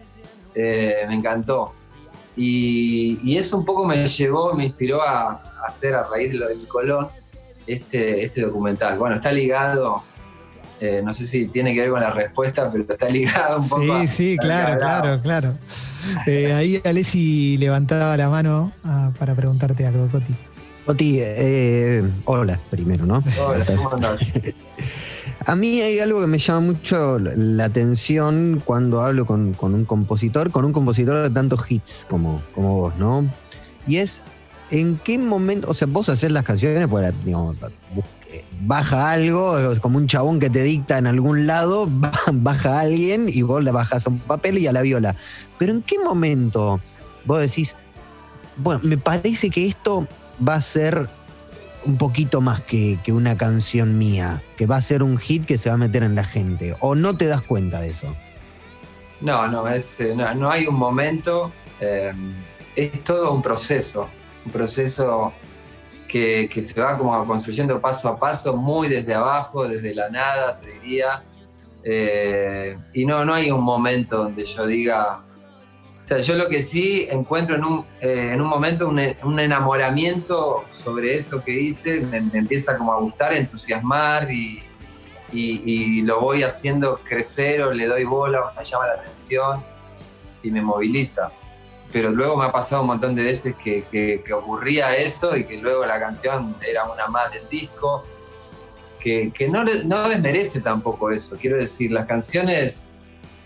eh, 0.54 1.04
me 1.08 1.16
encantó. 1.16 1.74
Y, 2.36 3.36
eso 3.36 3.58
un 3.58 3.66
poco 3.66 3.86
me 3.86 4.06
llevó, 4.06 4.54
me 4.54 4.66
inspiró 4.66 5.02
a, 5.02 5.64
hacer 5.66 5.96
a 5.96 6.04
raíz 6.04 6.32
de 6.32 6.38
lo 6.38 6.48
del 6.48 6.68
Colón 6.68 7.08
este, 7.66 8.24
este 8.24 8.42
documental. 8.42 9.00
Bueno, 9.00 9.16
está 9.16 9.32
ligado 9.32 10.04
eh, 10.80 11.02
no 11.04 11.14
sé 11.14 11.26
si 11.26 11.48
tiene 11.48 11.74
que 11.74 11.82
ver 11.82 11.90
con 11.90 12.02
la 12.02 12.12
respuesta, 12.12 12.72
pero 12.72 12.86
está 12.88 13.10
ligado 13.10 13.58
un 13.58 13.70
poco. 13.70 14.02
Sí, 14.02 14.08
sí, 14.08 14.38
claro, 14.38 14.80
claro, 14.80 15.22
claro. 15.22 15.58
Eh, 16.26 16.54
ahí 16.54 16.82
Alessi 16.86 17.58
levantaba 17.58 18.16
la 18.16 18.30
mano 18.30 18.72
ah, 18.84 19.12
para 19.18 19.36
preguntarte 19.36 19.86
algo, 19.86 20.08
Coti. 20.10 20.36
Coti, 20.86 21.18
eh, 21.20 22.04
hola 22.26 22.60
primero, 22.70 23.06
¿no? 23.06 23.24
Hola, 23.46 23.66
¿cómo 23.66 23.94
andás? 23.94 24.34
A 25.46 25.56
mí 25.56 25.82
hay 25.82 26.00
algo 26.00 26.20
que 26.20 26.28
me 26.28 26.40
llama 26.40 26.60
mucho 26.60 27.20
la 27.20 27.66
atención 27.66 28.62
cuando 28.66 29.02
hablo 29.02 29.26
con, 29.26 29.56
un 29.60 29.86
compositor, 29.86 30.52
con 30.52 30.66
un 30.66 30.74
compositor 30.74 31.24
de 31.24 31.30
tantos 31.30 31.62
hits 31.70 32.06
como, 32.10 32.42
como 32.54 32.76
vos, 32.76 32.98
¿no? 32.98 33.26
Y 33.88 33.98
es, 33.98 34.24
¿en 34.72 34.98
qué 34.98 35.18
momento, 35.18 35.70
o 35.70 35.74
sea, 35.74 35.88
vos 35.90 36.10
haces 36.10 36.34
las 36.34 36.44
canciones, 36.44 36.86
pues, 36.90 37.14
digamos, 37.24 37.56
baja 38.62 39.12
algo, 39.12 39.56
como 39.82 39.98
un 39.98 40.08
chabón 40.08 40.40
que 40.40 40.50
te 40.50 40.64
dicta 40.64 40.98
en 40.98 41.08
algún 41.08 41.48
lado, 41.48 41.88
baja 42.34 42.80
a 42.80 42.82
alguien 42.82 43.30
y 43.30 43.42
vos 43.42 43.64
le 43.64 43.72
bajas 43.72 44.08
a 44.08 44.10
un 44.10 44.20
papel 44.20 44.58
y 44.58 44.68
a 44.68 44.74
la 44.74 44.82
viola. 44.82 45.16
Pero 45.58 45.74
¿en 45.74 45.82
qué 45.82 46.00
momento 46.00 46.80
vos 47.26 47.40
decís, 47.40 47.76
bueno, 48.58 48.82
me 48.84 48.98
parece 48.98 49.50
que 49.50 49.66
esto 49.68 50.08
va 50.46 50.56
a 50.56 50.62
ser 50.62 51.10
un 51.86 51.98
poquito 51.98 52.42
más 52.42 52.62
que, 52.62 53.00
una 53.08 53.38
canción 53.38 53.98
mía, 53.98 54.44
que 54.58 54.66
va 54.66 54.78
a 54.78 54.82
ser 54.82 55.04
un 55.04 55.18
hit 55.18 55.46
que 55.46 55.58
se 55.58 55.70
va 55.70 55.76
a 55.76 55.78
meter 55.78 56.04
en 56.04 56.16
la 56.16 56.24
gente? 56.24 56.76
¿O 56.80 56.96
no 56.96 57.16
te 57.16 57.28
das 57.28 57.42
cuenta 57.42 57.80
de 57.80 57.92
eso? 57.92 58.16
No, 59.22 59.48
no, 59.48 59.68
es, 59.68 60.00
eh, 60.00 60.16
no, 60.16 60.50
hay 60.50 60.68
un 60.68 60.76
momento, 60.76 61.52
eh, 61.80 62.14
es 62.76 63.04
todo 63.04 63.34
un 63.34 63.42
proceso, 63.42 64.10
un 64.46 64.52
proceso 64.52 65.34
que, 66.08 66.50
se 66.62 66.80
va 66.80 66.98
como 66.98 67.26
construyendo 67.26 67.80
paso 67.80 68.10
a 68.10 68.18
paso, 68.18 68.56
muy 68.56 68.88
desde 68.88 69.14
abajo, 69.14 69.68
desde 69.68 69.94
la 69.94 70.10
nada, 70.10 70.60
te 70.60 70.72
diría. 70.72 71.22
Eh, 71.84 72.78
y 72.94 73.06
no, 73.06 73.24
no 73.24 73.34
hay 73.34 73.52
un 73.52 73.64
momento 73.64 74.18
donde 74.18 74.44
yo 74.44 74.66
diga, 74.66 75.24
o 76.02 76.06
sea, 76.06 76.20
yo 76.20 76.36
lo 76.36 76.48
que 76.48 76.62
sí 76.62 77.08
encuentro 77.10 77.56
en 77.56 77.66
un, 77.66 77.86
eh, 78.02 78.32
en 78.34 78.42
un 78.42 78.48
momento 78.48 78.88
un, 78.88 79.00
un, 79.24 79.40
enamoramiento 79.40 80.64
sobre 80.70 81.16
eso 81.16 81.44
que 81.44 81.52
hice, 81.52 82.00
me, 82.00 82.18
empieza 82.18 82.78
como 82.78 82.94
a 82.94 83.00
gustar, 83.00 83.34
a 83.34 83.38
entusiasmar 83.38 84.32
y, 84.32 84.64
y, 85.32 86.02
lo 86.04 86.22
voy 86.22 86.44
haciendo 86.44 87.00
crecer 87.04 87.62
o 87.62 87.74
le 87.74 87.88
doy 87.88 88.06
bola 88.06 88.54
me 88.58 88.64
llama 88.64 88.88
la 88.88 88.94
atención. 88.94 89.62
y 90.44 90.52
me 90.52 90.62
moviliza. 90.62 91.32
Pero 91.92 92.10
luego 92.10 92.36
me 92.38 92.46
ha 92.46 92.52
pasado 92.52 92.82
un 92.82 92.88
montón 92.88 93.16
de 93.16 93.24
veces 93.24 93.56
que, 93.56 93.84
que- 93.84 94.22
que 94.24 94.34
ocurría 94.34 94.96
eso 94.96 95.36
y 95.38 95.46
que 95.46 95.58
luego 95.58 95.86
la 95.86 96.00
canción 96.00 96.56
era 96.68 96.84
una 96.86 97.08
más 97.08 97.32
del 97.32 97.48
disco, 97.50 98.04
que, 99.00 99.32
que 99.32 99.48
no, 99.48 99.64
no 99.64 100.10
desmerece 100.10 100.62
tampoco 100.62 101.12
eso. 101.12 101.38
Quiero 101.40 101.58
decir, 101.58 101.92
las 101.92 102.06
canciones, 102.06 102.90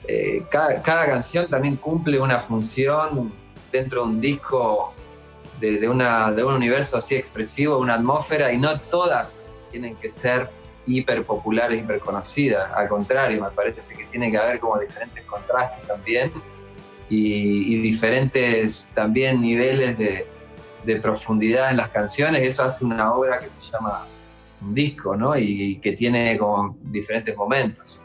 eh, 0.07 0.43
cada, 0.49 0.81
cada 0.81 1.05
canción 1.05 1.47
también 1.49 1.75
cumple 1.75 2.19
una 2.19 2.39
función 2.39 3.31
dentro 3.71 4.01
de 4.03 4.07
un 4.07 4.21
disco, 4.21 4.93
de, 5.59 5.77
de 5.77 5.87
una, 5.87 6.31
de 6.31 6.43
un 6.43 6.53
universo 6.55 6.97
así 6.97 7.15
expresivo, 7.15 7.77
una 7.77 7.93
atmósfera, 7.95 8.51
y 8.51 8.57
no 8.57 8.79
todas 8.79 9.55
tienen 9.69 9.95
que 9.97 10.09
ser 10.09 10.49
hiper 10.87 11.23
populares, 11.25 11.79
hiper 11.83 11.99
conocidas. 11.99 12.71
Al 12.73 12.87
contrario, 12.89 13.43
me 13.43 13.51
parece 13.51 13.95
que 13.95 14.05
tiene 14.05 14.31
que 14.31 14.37
haber 14.37 14.59
como 14.59 14.79
diferentes 14.79 15.23
contrastes 15.25 15.85
también 15.87 16.31
y, 17.11 17.75
y 17.75 17.81
diferentes 17.81 18.91
también 18.95 19.41
niveles 19.41 19.97
de, 19.97 20.25
de 20.85 20.95
profundidad 21.01 21.69
en 21.71 21.77
las 21.77 21.89
canciones. 21.89 22.47
Eso 22.47 22.63
hace 22.63 22.85
una 22.85 23.13
obra 23.13 23.39
que 23.39 23.49
se 23.49 23.71
llama 23.71 24.05
un 24.61 24.73
disco, 24.73 25.15
¿no? 25.17 25.37
Y, 25.37 25.77
que 25.81 25.91
tiene 25.91 26.37
como 26.37 26.77
diferentes 26.83 27.35
momentos. 27.35 27.99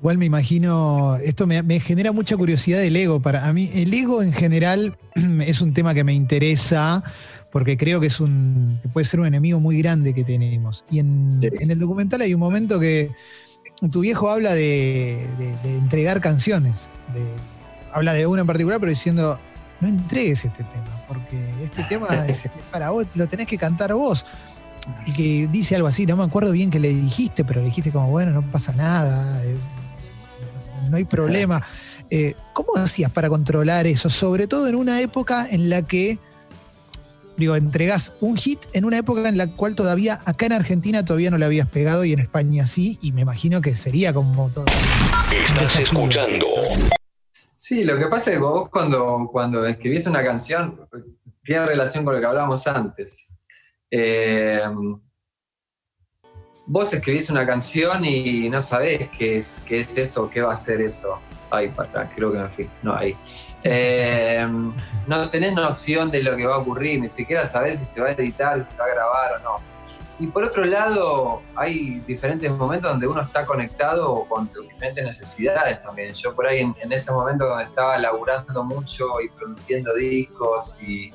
Igual 0.00 0.16
me 0.18 0.24
imagino, 0.26 1.16
esto 1.22 1.46
me, 1.46 1.62
me 1.62 1.78
genera 1.78 2.10
mucha 2.10 2.36
curiosidad 2.36 2.78
del 2.80 2.96
ego. 2.96 3.20
Para 3.20 3.46
a 3.46 3.52
mí, 3.52 3.70
el 3.74 3.92
ego 3.92 4.22
en 4.22 4.32
general 4.32 4.96
es 5.46 5.60
un 5.60 5.72
tema 5.74 5.92
que 5.94 6.04
me 6.04 6.14
interesa 6.14 7.04
porque 7.52 7.76
creo 7.76 8.00
que 8.00 8.06
es 8.06 8.18
un 8.20 8.78
que 8.82 8.88
puede 8.88 9.04
ser 9.04 9.20
un 9.20 9.26
enemigo 9.26 9.60
muy 9.60 9.78
grande 9.78 10.14
que 10.14 10.24
tenemos. 10.24 10.84
Y 10.90 11.00
en, 11.00 11.40
Sí. 11.42 11.48
en 11.60 11.70
el 11.70 11.78
documental 11.78 12.20
hay 12.22 12.32
un 12.32 12.40
momento 12.40 12.80
que 12.80 13.10
tu 13.92 14.00
viejo 14.00 14.30
habla 14.30 14.54
de, 14.54 15.26
de- 15.38 15.56
de 15.68 15.76
entregar 15.76 16.20
canciones. 16.20 16.88
de- 17.14 17.59
habla 17.92 18.12
de 18.12 18.26
una 18.26 18.42
en 18.42 18.46
particular, 18.46 18.80
pero 18.80 18.90
diciendo, 18.90 19.38
no 19.80 19.88
entregues 19.88 20.44
este 20.44 20.64
tema, 20.64 21.04
porque 21.08 21.38
este 21.62 21.82
tema 21.84 22.06
es, 22.28 22.46
es 22.46 22.52
para 22.70 22.90
vos, 22.90 23.06
lo 23.14 23.26
tenés 23.26 23.46
que 23.46 23.58
cantar 23.58 23.92
vos. 23.94 24.24
Y 25.06 25.12
que 25.12 25.48
dice 25.50 25.76
algo 25.76 25.88
así, 25.88 26.06
no 26.06 26.16
me 26.16 26.24
acuerdo 26.24 26.52
bien 26.52 26.70
que 26.70 26.80
le 26.80 26.88
dijiste, 26.88 27.44
pero 27.44 27.60
le 27.60 27.66
dijiste 27.66 27.92
como, 27.92 28.08
bueno, 28.10 28.32
no 28.32 28.42
pasa 28.42 28.72
nada, 28.72 29.44
eh, 29.44 29.56
no 30.88 30.96
hay 30.96 31.04
problema. 31.04 31.62
Eh, 32.10 32.34
¿Cómo 32.52 32.76
hacías 32.76 33.10
para 33.12 33.28
controlar 33.28 33.86
eso? 33.86 34.10
Sobre 34.10 34.46
todo 34.46 34.66
en 34.68 34.74
una 34.74 35.00
época 35.00 35.46
en 35.48 35.70
la 35.70 35.82
que, 35.82 36.18
digo, 37.36 37.56
entregás 37.56 38.14
un 38.20 38.36
hit 38.36 38.58
en 38.72 38.84
una 38.84 38.98
época 38.98 39.28
en 39.28 39.38
la 39.38 39.48
cual 39.48 39.74
todavía, 39.74 40.18
acá 40.24 40.46
en 40.46 40.52
Argentina 40.52 41.04
todavía 41.04 41.30
no 41.30 41.38
le 41.38 41.44
habías 41.44 41.68
pegado 41.68 42.04
y 42.04 42.12
en 42.12 42.18
España 42.18 42.66
sí, 42.66 42.98
y 43.00 43.12
me 43.12 43.20
imagino 43.20 43.60
que 43.60 43.76
sería 43.76 44.12
como 44.12 44.48
todo. 44.48 44.64
Estás 45.48 45.76
escuchando 45.76 46.46
Sí, 47.62 47.84
lo 47.84 47.98
que 47.98 48.06
pasa 48.06 48.30
es 48.30 48.38
que 48.38 48.42
vos 48.42 48.70
cuando, 48.70 49.28
cuando 49.30 49.66
escribís 49.66 50.06
una 50.06 50.24
canción, 50.24 50.88
tiene 51.44 51.66
relación 51.66 52.06
con 52.06 52.14
lo 52.14 52.20
que 52.20 52.26
hablábamos 52.26 52.66
antes. 52.66 53.36
Eh, 53.90 54.62
vos 56.64 56.94
escribís 56.94 57.28
una 57.28 57.46
canción 57.46 58.02
y 58.06 58.48
no 58.48 58.62
sabés 58.62 59.10
qué 59.10 59.36
es, 59.36 59.60
qué 59.66 59.80
es 59.80 59.98
eso, 59.98 60.30
qué 60.30 60.40
va 60.40 60.54
a 60.54 60.56
ser 60.56 60.80
eso. 60.80 61.20
Ay, 61.50 61.68
para, 61.68 62.08
creo 62.08 62.32
que 62.32 62.38
me 62.38 62.48
fui. 62.48 62.70
No, 62.82 62.94
ahí. 62.94 63.14
Eh, 63.62 64.48
no 65.06 65.28
tenés 65.28 65.52
noción 65.52 66.10
de 66.10 66.22
lo 66.22 66.38
que 66.38 66.46
va 66.46 66.54
a 66.54 66.58
ocurrir, 66.60 66.98
ni 66.98 67.08
siquiera 67.08 67.44
sabés 67.44 67.78
si 67.78 67.84
se 67.84 68.00
va 68.00 68.08
a 68.08 68.12
editar, 68.12 68.62
si 68.62 68.72
se 68.72 68.78
va 68.78 68.86
a 68.86 68.94
grabar 68.94 69.32
o 69.34 69.38
no. 69.40 69.69
Y 70.20 70.26
por 70.26 70.44
otro 70.44 70.66
lado, 70.66 71.40
hay 71.56 72.00
diferentes 72.00 72.52
momentos 72.52 72.90
donde 72.90 73.06
uno 73.06 73.22
está 73.22 73.46
conectado 73.46 74.26
con 74.28 74.50
diferentes 74.68 75.02
necesidades 75.02 75.82
también. 75.82 76.12
Yo 76.12 76.34
por 76.34 76.46
ahí 76.46 76.60
en, 76.60 76.92
ese 76.92 77.10
momento 77.10 77.56
me 77.56 77.62
estaba 77.62 77.96
laburando 77.96 78.62
mucho 78.62 79.18
y 79.24 79.30
produciendo 79.30 79.94
discos 79.94 80.78
y, 80.82 81.10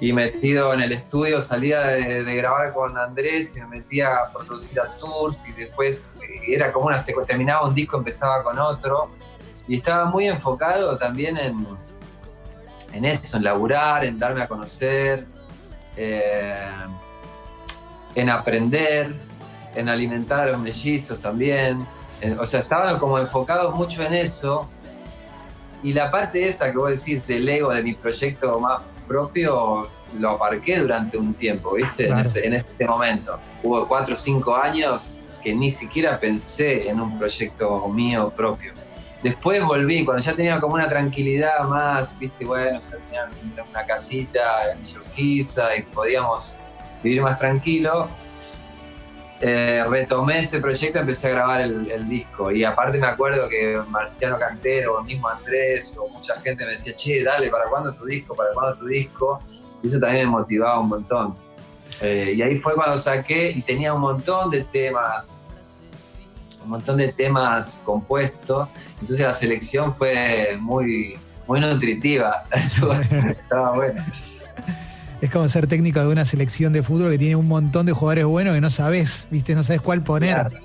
y 0.00 0.12
metido 0.12 0.74
en 0.74 0.80
el 0.80 0.90
estudio, 0.90 1.40
salía 1.40 1.80
de, 1.82 2.24
de 2.24 2.34
grabar 2.34 2.72
con 2.72 2.98
Andrés 2.98 3.56
y 3.56 3.60
me 3.60 3.78
metía 3.78 4.16
a 4.16 4.32
producir 4.32 4.80
a 4.80 4.88
Turf 4.96 5.36
y 5.48 5.52
después 5.52 6.16
eh, 6.20 6.54
era 6.54 6.72
como 6.72 6.86
una 6.86 6.98
secuencia, 6.98 7.36
terminaba 7.36 7.68
un 7.68 7.74
disco, 7.76 7.98
empezaba 7.98 8.42
con 8.42 8.58
otro 8.58 9.12
y 9.68 9.76
estaba 9.76 10.06
muy 10.06 10.26
enfocado 10.26 10.98
también 10.98 11.36
en, 11.36 11.64
en 12.92 13.04
eso, 13.04 13.36
en 13.36 13.44
laburar, 13.44 14.04
en 14.04 14.18
darme 14.18 14.42
a 14.42 14.48
conocer. 14.48 15.28
eh, 15.96 16.68
en 18.16 18.28
aprender, 18.30 19.14
en 19.76 19.88
alimentar 19.88 20.48
a 20.48 20.52
los 20.52 20.58
mellizos 20.60 21.20
también. 21.20 21.86
En- 22.20 22.38
o 22.40 22.46
sea, 22.46 22.60
estaban 22.60 22.98
como 22.98 23.18
enfocados 23.18 23.72
mucho 23.74 24.02
en 24.02 24.14
eso. 24.14 24.68
Y 25.82 25.92
la 25.92 26.10
parte 26.10 26.48
esa 26.48 26.72
que 26.72 26.78
vos 26.78 26.88
decís 26.88 27.24
del 27.26 27.48
ego, 27.48 27.72
de 27.72 27.82
mi 27.82 27.92
proyecto 27.94 28.58
más 28.58 28.80
propio, 29.06 29.88
lo 30.18 30.30
aparqué 30.30 30.78
durante 30.80 31.18
un 31.18 31.34
tiempo, 31.34 31.74
¿viste? 31.74 32.04
En, 32.04 32.08
Claro. 32.08 32.22
ese, 32.22 32.46
en 32.46 32.54
ese 32.54 32.86
momento. 32.86 33.38
Hubo 33.62 33.86
cuatro 33.86 34.14
o 34.14 34.16
cinco 34.16 34.56
años 34.56 35.18
que 35.42 35.54
ni 35.54 35.70
siquiera 35.70 36.18
pensé 36.18 36.88
en 36.88 37.00
un 37.00 37.18
proyecto 37.18 37.86
mío 37.88 38.32
propio. 38.34 38.72
Después 39.22 39.62
volví, 39.62 40.04
cuando 40.04 40.22
ya 40.22 40.34
tenía 40.34 40.58
como 40.60 40.74
una 40.74 40.88
tranquilidad 40.88 41.60
más, 41.68 42.18
viste, 42.18 42.44
bueno, 42.44 42.80
ya 42.80 42.96
tenía 43.06 43.28
una 43.70 43.84
casita 43.86 44.72
en 44.72 44.78
Villa 45.16 45.76
y 45.76 45.82
podíamos 45.82 46.56
vivir 47.06 47.22
más 47.22 47.38
tranquilo. 47.38 48.08
Eh, 49.40 49.84
retomé 49.88 50.38
ese 50.38 50.60
proyecto, 50.60 50.98
empecé 50.98 51.28
a 51.28 51.30
grabar 51.30 51.60
el, 51.60 51.90
el 51.90 52.08
disco. 52.08 52.50
Y 52.50 52.64
aparte 52.64 52.98
me 52.98 53.06
acuerdo 53.06 53.48
que 53.48 53.78
Marciano 53.88 54.38
Cantero, 54.38 54.96
o 54.96 55.02
mismo 55.02 55.28
Andrés, 55.28 55.96
o 55.98 56.08
mucha 56.08 56.38
gente 56.40 56.64
me 56.64 56.70
decía, 56.70 56.94
che, 56.94 57.22
dale, 57.22 57.48
¿para 57.48 57.68
cuándo 57.68 57.92
tu 57.92 58.04
disco? 58.06 58.34
¿Para 58.34 58.50
cuándo 58.54 58.76
tu 58.76 58.86
disco? 58.86 59.38
Y 59.82 59.86
eso 59.86 60.00
también 60.00 60.26
me 60.26 60.32
motivaba 60.32 60.80
un 60.80 60.88
montón. 60.88 61.36
Eh, 62.00 62.34
y 62.36 62.42
ahí 62.42 62.58
fue 62.58 62.74
cuando 62.74 62.96
saqué 62.96 63.50
y 63.50 63.62
tenía 63.62 63.92
un 63.94 64.00
montón 64.00 64.50
de 64.50 64.64
temas, 64.64 65.50
un 66.62 66.70
montón 66.70 66.96
de 66.96 67.08
temas 67.08 67.80
compuestos. 67.84 68.68
Entonces 69.00 69.20
la 69.20 69.32
selección 69.32 69.94
fue 69.94 70.56
muy, 70.60 71.18
muy 71.46 71.60
nutritiva. 71.60 72.44
Estaba 72.52 73.72
bueno. 73.72 74.02
Es 75.20 75.30
como 75.30 75.48
ser 75.48 75.66
técnico 75.66 76.00
de 76.00 76.08
una 76.08 76.24
selección 76.24 76.72
de 76.72 76.82
fútbol 76.82 77.10
que 77.10 77.18
tiene 77.18 77.36
un 77.36 77.48
montón 77.48 77.86
de 77.86 77.92
jugadores 77.92 78.26
buenos 78.26 78.54
que 78.54 78.60
no 78.60 78.70
sabes, 78.70 79.26
¿viste? 79.30 79.54
No 79.54 79.62
sabes 79.64 79.80
cuál 79.80 80.02
poner. 80.02 80.34
Claro. 80.34 80.58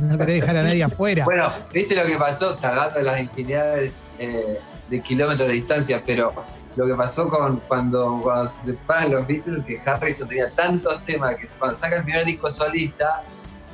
No 0.00 0.16
querés 0.16 0.40
dejar 0.40 0.56
a 0.56 0.62
nadie 0.62 0.82
afuera. 0.82 1.24
Bueno, 1.24 1.50
viste 1.72 1.94
lo 1.94 2.04
que 2.06 2.16
pasó, 2.16 2.54
salvando 2.54 3.00
las 3.00 3.20
infinidades 3.20 4.04
eh, 4.18 4.58
de 4.88 5.00
kilómetros 5.00 5.48
de 5.48 5.54
distancia, 5.54 6.02
pero 6.06 6.32
lo 6.76 6.86
que 6.86 6.94
pasó 6.94 7.28
con 7.28 7.56
cuando, 7.68 8.20
cuando 8.22 8.46
se 8.46 8.66
separan 8.66 9.10
los 9.12 9.26
Beatles, 9.26 9.64
que 9.64 9.78
Harrison 9.84 10.28
tenía 10.28 10.48
tantos 10.50 11.04
temas 11.04 11.36
que 11.36 11.46
cuando 11.58 11.76
saca 11.76 11.96
el 11.96 12.04
primer 12.04 12.24
disco 12.24 12.48
solista, 12.48 13.22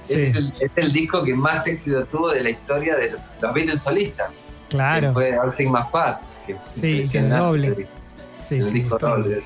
Sí. 0.01 0.21
es, 0.21 0.35
el, 0.37 0.53
es 0.61 0.71
el 0.77 0.93
disco 0.93 1.25
que 1.25 1.35
más 1.35 1.67
éxito 1.67 2.05
tuvo 2.05 2.31
de 2.31 2.43
la 2.43 2.51
historia 2.51 2.95
de 2.95 3.15
los 3.41 3.55
Beatles 3.55 3.81
solistas. 3.81 4.29
Que 4.69 4.77
claro. 4.77 5.13
fue 5.15 5.39
All 5.39 5.55
Things 5.57 5.71
Must 5.71 5.91
Pass. 5.91 6.29
Que 6.47 6.57
Sí, 6.75 7.11
que 7.11 7.19
es 7.19 7.31
doble. 7.31 7.89
Sí, 8.47 8.57
el 8.57 8.65
sí, 8.67 8.71
disco 8.73 8.99
doble, 8.99 9.39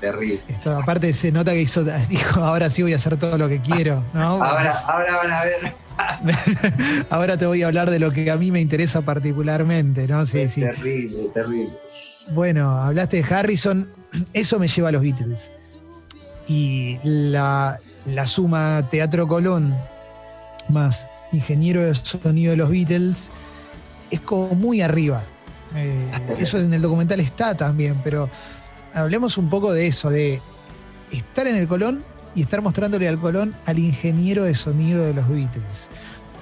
terrible. 0.00 0.40
Esto, 0.48 0.78
aparte 0.78 1.12
se 1.12 1.32
nota 1.32 1.52
que 1.52 1.62
hizo, 1.62 1.84
dijo, 2.08 2.42
ahora 2.42 2.70
sí 2.70 2.82
voy 2.82 2.92
a 2.92 2.96
hacer 2.96 3.16
todo 3.16 3.38
lo 3.38 3.48
que 3.48 3.60
quiero, 3.60 4.04
¿no? 4.14 4.20
Ahora, 4.44 4.72
ahora 4.86 5.16
van 5.16 5.32
a 5.32 5.44
ver. 5.44 5.86
Ahora 7.10 7.38
te 7.38 7.46
voy 7.46 7.62
a 7.62 7.68
hablar 7.68 7.90
de 7.90 7.98
lo 7.98 8.10
que 8.10 8.30
a 8.30 8.36
mí 8.36 8.50
me 8.50 8.60
interesa 8.60 9.00
particularmente, 9.00 10.06
¿no? 10.06 10.26
Sí, 10.26 10.40
es 10.40 10.52
sí. 10.52 10.60
terrible, 10.60 11.30
terrible. 11.32 11.72
Bueno, 12.32 12.82
hablaste 12.82 13.22
de 13.22 13.34
Harrison, 13.34 13.90
eso 14.32 14.58
me 14.58 14.68
lleva 14.68 14.90
a 14.90 14.92
los 14.92 15.02
Beatles. 15.02 15.52
Y 16.48 16.98
la, 17.02 17.80
la 18.04 18.26
suma 18.26 18.86
Teatro 18.90 19.26
Colón 19.26 19.74
más 20.68 21.08
ingeniero 21.32 21.84
de 21.84 21.94
sonido 21.94 22.50
de 22.50 22.56
los 22.56 22.70
Beatles 22.70 23.30
es 24.10 24.20
como 24.20 24.54
muy 24.54 24.80
arriba. 24.80 25.22
Eh, 25.74 26.10
eso 26.38 26.58
en 26.58 26.72
el 26.72 26.80
documental 26.80 27.20
está 27.20 27.54
también, 27.54 28.00
pero 28.04 28.30
hablemos 28.96 29.38
un 29.38 29.48
poco 29.48 29.72
de 29.72 29.86
eso, 29.86 30.10
de 30.10 30.40
estar 31.12 31.46
en 31.46 31.56
el 31.56 31.68
Colón 31.68 32.02
y 32.34 32.42
estar 32.42 32.62
mostrándole 32.62 33.06
al 33.06 33.20
Colón 33.20 33.54
al 33.66 33.78
ingeniero 33.78 34.44
de 34.44 34.54
sonido 34.54 35.04
de 35.04 35.14
los 35.14 35.28
Beatles. 35.28 35.88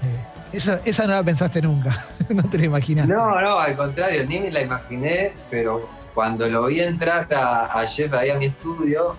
Eh, 0.02 0.56
esa, 0.56 0.80
esa 0.84 1.06
no 1.06 1.14
la 1.14 1.22
pensaste 1.22 1.60
nunca, 1.60 2.06
no 2.28 2.42
te 2.44 2.58
la 2.58 2.66
imaginas. 2.66 3.08
No, 3.08 3.40
no, 3.40 3.58
al 3.58 3.76
contrario, 3.76 4.24
ni 4.26 4.38
me 4.40 4.50
la 4.50 4.62
imaginé, 4.62 5.32
pero 5.50 5.88
cuando 6.14 6.48
lo 6.48 6.66
vi 6.66 6.80
entrar 6.80 7.26
a, 7.34 7.84
Jeff 7.86 8.12
ahí 8.12 8.30
a 8.30 8.36
mi 8.36 8.46
estudio, 8.46 9.16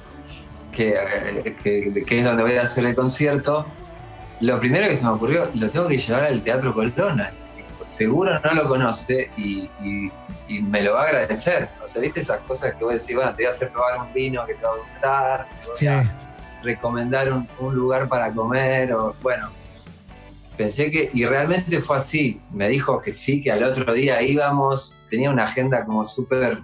que, 0.71 1.55
que, 1.61 2.19
es 2.19 2.25
donde 2.25 2.43
voy 2.43 2.53
a 2.53 2.63
hacer 2.63 2.85
el 2.85 2.95
concierto, 2.95 3.65
lo 4.39 4.59
primero 4.59 4.87
que 4.87 4.95
se 4.95 5.05
me 5.05 5.11
ocurrió, 5.11 5.49
lo 5.55 5.69
tengo 5.69 5.87
que 5.87 5.97
llevar 5.97 6.25
al 6.25 6.41
Teatro 6.41 6.73
Colonna. 6.73 7.31
Seguro 7.85 8.39
no 8.39 8.53
lo 8.53 8.67
conoce 8.67 9.29
y, 9.37 9.69
y- 9.83 10.11
y 10.47 10.61
me 10.61 10.81
lo 10.81 10.93
va 10.93 11.01
a 11.01 11.05
agradecer. 11.05 11.69
O 11.83 11.87
sea, 11.87 12.01
viste 12.01 12.19
esas 12.19 12.39
cosas 12.41 12.73
que 12.75 12.83
vos 12.83 12.93
decís, 12.93 13.15
bueno, 13.15 13.31
te 13.31 13.37
voy 13.37 13.45
a 13.45 13.49
hacer 13.49 13.69
probar 13.71 13.99
un 14.01 14.13
vino 14.13 14.45
que 14.45 14.53
te 14.55 14.63
va 14.63 14.71
a 14.71 14.75
gustar, 14.77 15.49
te 15.61 15.67
voy 15.69 15.77
Sí. 15.77 15.87
a 15.87 16.15
recomendar 16.63 17.31
un, 17.31 17.47
un 17.59 17.75
lugar 17.75 18.07
para 18.07 18.31
comer, 18.31 18.91
o 18.93 19.15
bueno. 19.21 19.49
pensé 20.57 20.89
que, 20.89 21.09
y 21.13 21.25
realmente 21.25 21.81
fue 21.81 21.97
así, 21.97 22.41
me 22.51 22.69
dijo 22.69 23.01
que 23.01 23.11
sí, 23.11 23.41
que 23.43 23.51
al 23.51 23.63
otro 23.63 23.93
día 23.93 24.21
íbamos, 24.21 24.97
tenía 25.09 25.29
una 25.29 25.43
agenda 25.43 25.83
como 25.85 26.03
súper 26.05 26.59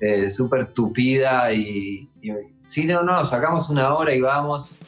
eh, 0.00 0.30
súper 0.30 0.72
tupida 0.72 1.52
y, 1.52 2.08
y, 2.22 2.30
sí, 2.62 2.84
no, 2.86 3.02
no, 3.02 3.22
sacamos 3.24 3.68
una 3.68 3.92
hora 3.94 4.14
y 4.14 4.20
vamos, 4.20 4.78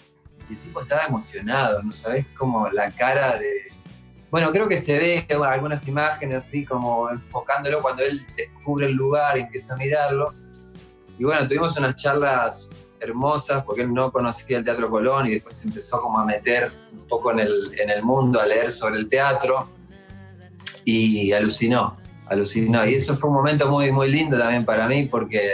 y 0.49 0.53
el 0.55 0.59
tipo 0.61 0.81
estaba 0.81 1.05
emocionado, 1.07 1.83
¿no 1.83 1.91
sabés? 1.93 2.27
Como 2.39 2.69
la 2.71 2.91
cara 2.93 3.37
de... 3.39 3.71
Bueno, 4.31 4.53
creo 4.53 4.69
que 4.69 4.77
se 4.77 4.99
ve 4.99 5.27
algunas 5.45 5.87
imágenes 5.89 6.37
así 6.37 6.65
como 6.65 7.11
enfocándolo 7.11 7.83
cuando 7.83 8.03
él 8.03 8.25
descubre 8.37 8.87
el 8.87 8.93
lugar 8.93 9.37
y 9.37 9.41
empieza 9.41 9.75
a 9.75 9.77
mirarlo. 9.77 10.33
Y 11.19 11.25
bueno, 11.25 11.47
tuvimos 11.47 11.77
unas 11.77 11.97
charlas 11.97 12.87
hermosas 13.01 13.65
porque 13.65 13.83
él 13.83 13.93
no 13.93 14.13
conocía 14.13 14.59
el 14.59 14.65
Teatro 14.65 14.89
Colón 14.89 15.27
y 15.27 15.31
después 15.31 15.57
se 15.57 15.69
empezó 15.69 16.01
como 16.01 16.19
a 16.19 16.25
meter 16.25 16.71
un 16.93 17.09
poco 17.09 17.33
en 17.33 17.41
el, 17.41 17.81
en 17.81 17.91
el 17.91 18.03
mundo, 18.03 18.41
a 18.41 18.47
leer 18.47 18.71
sobre 18.71 18.99
el 18.99 19.09
teatro 19.09 19.69
y 20.85 21.33
alucinó, 21.33 21.97
alucinó. 22.27 22.87
Y 22.87 22.95
eso 22.95 23.17
fue 23.17 23.31
un 23.31 23.37
momento 23.37 23.69
muy, 23.69 23.91
muy 23.91 24.11
lindo 24.11 24.39
también 24.39 24.65
para 24.65 24.87
mí 24.87 25.05
porque, 25.07 25.51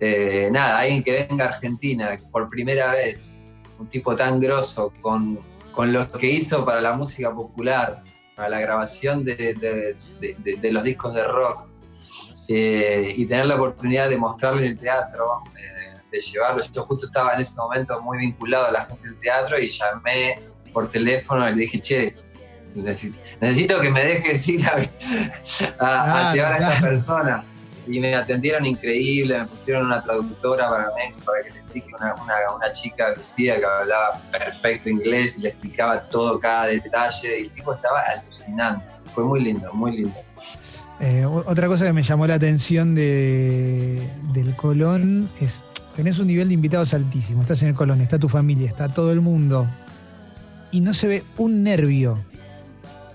eh, 0.00 0.48
nada, 0.50 0.78
alguien 0.78 1.02
que 1.02 1.26
venga 1.28 1.44
a 1.44 1.48
Argentina 1.48 2.16
por 2.30 2.48
primera 2.48 2.92
vez, 2.92 3.44
un 3.78 3.88
tipo 3.88 4.14
tan 4.16 4.40
grosso 4.40 4.92
con, 5.00 5.38
con 5.72 5.92
lo 5.92 6.08
que 6.10 6.28
hizo 6.30 6.64
para 6.64 6.80
la 6.80 6.92
música 6.92 7.34
popular, 7.34 8.02
para 8.36 8.48
la 8.48 8.60
grabación 8.60 9.24
de, 9.24 9.34
de, 9.34 9.96
de, 10.20 10.56
de 10.56 10.72
los 10.72 10.84
discos 10.84 11.14
de 11.14 11.24
rock, 11.24 11.66
eh, 12.48 13.14
y 13.16 13.26
tener 13.26 13.46
la 13.46 13.54
oportunidad 13.54 14.08
de 14.08 14.16
mostrarles 14.16 14.70
el 14.70 14.78
teatro, 14.78 15.42
eh, 15.56 15.98
de 16.10 16.20
llevarlo. 16.20 16.62
Yo 16.74 16.82
justo 16.84 17.06
estaba 17.06 17.34
en 17.34 17.40
ese 17.40 17.56
momento 17.56 18.00
muy 18.02 18.18
vinculado 18.18 18.66
a 18.66 18.70
la 18.72 18.84
gente 18.84 19.08
del 19.08 19.18
teatro 19.18 19.58
y 19.58 19.68
llamé 19.68 20.40
por 20.72 20.90
teléfono 20.90 21.48
y 21.48 21.54
le 21.54 21.62
dije, 21.62 21.80
che, 21.80 22.14
necesito, 22.74 23.18
necesito 23.40 23.80
que 23.80 23.90
me 23.90 24.04
dejes 24.04 24.48
ir 24.48 24.66
a, 24.66 24.76
a, 25.78 26.30
a 26.30 26.34
llevar 26.34 26.62
a 26.62 26.68
esta 26.68 26.80
persona. 26.80 27.44
Y 27.86 27.98
me 28.00 28.14
atendieron 28.14 28.64
increíble, 28.64 29.38
me 29.38 29.46
pusieron 29.46 29.86
una 29.86 30.02
traductora 30.02 30.68
para 30.68 30.86
mí, 30.86 31.14
para 31.24 31.42
que 31.42 31.50
le 31.50 31.58
explique 31.58 31.88
una, 31.98 32.14
una, 32.14 32.34
una 32.56 32.72
chica, 32.72 33.12
Lucía, 33.16 33.58
que 33.58 33.64
hablaba 33.64 34.20
perfecto 34.30 34.88
inglés 34.88 35.38
y 35.38 35.42
le 35.42 35.48
explicaba 35.48 36.00
todo, 36.02 36.38
cada 36.38 36.66
detalle. 36.66 37.40
Y 37.40 37.42
el 37.44 37.50
tipo 37.50 37.74
estaba 37.74 38.00
alucinante. 38.00 38.86
Fue 39.14 39.24
muy 39.24 39.40
lindo, 39.42 39.72
muy 39.72 39.96
lindo. 39.96 40.14
Eh, 41.00 41.24
otra 41.26 41.66
cosa 41.66 41.84
que 41.84 41.92
me 41.92 42.04
llamó 42.04 42.28
la 42.28 42.34
atención 42.34 42.94
de, 42.94 44.00
del 44.32 44.54
Colón 44.54 45.28
es, 45.40 45.64
tenés 45.96 46.20
un 46.20 46.28
nivel 46.28 46.46
de 46.46 46.54
invitados 46.54 46.94
altísimo, 46.94 47.40
estás 47.40 47.60
en 47.62 47.70
el 47.70 47.74
Colón, 47.74 48.00
está 48.00 48.20
tu 48.20 48.28
familia, 48.28 48.68
está 48.68 48.88
todo 48.88 49.10
el 49.10 49.20
mundo, 49.20 49.66
y 50.70 50.80
no 50.80 50.94
se 50.94 51.08
ve 51.08 51.24
un 51.38 51.64
nervio. 51.64 52.24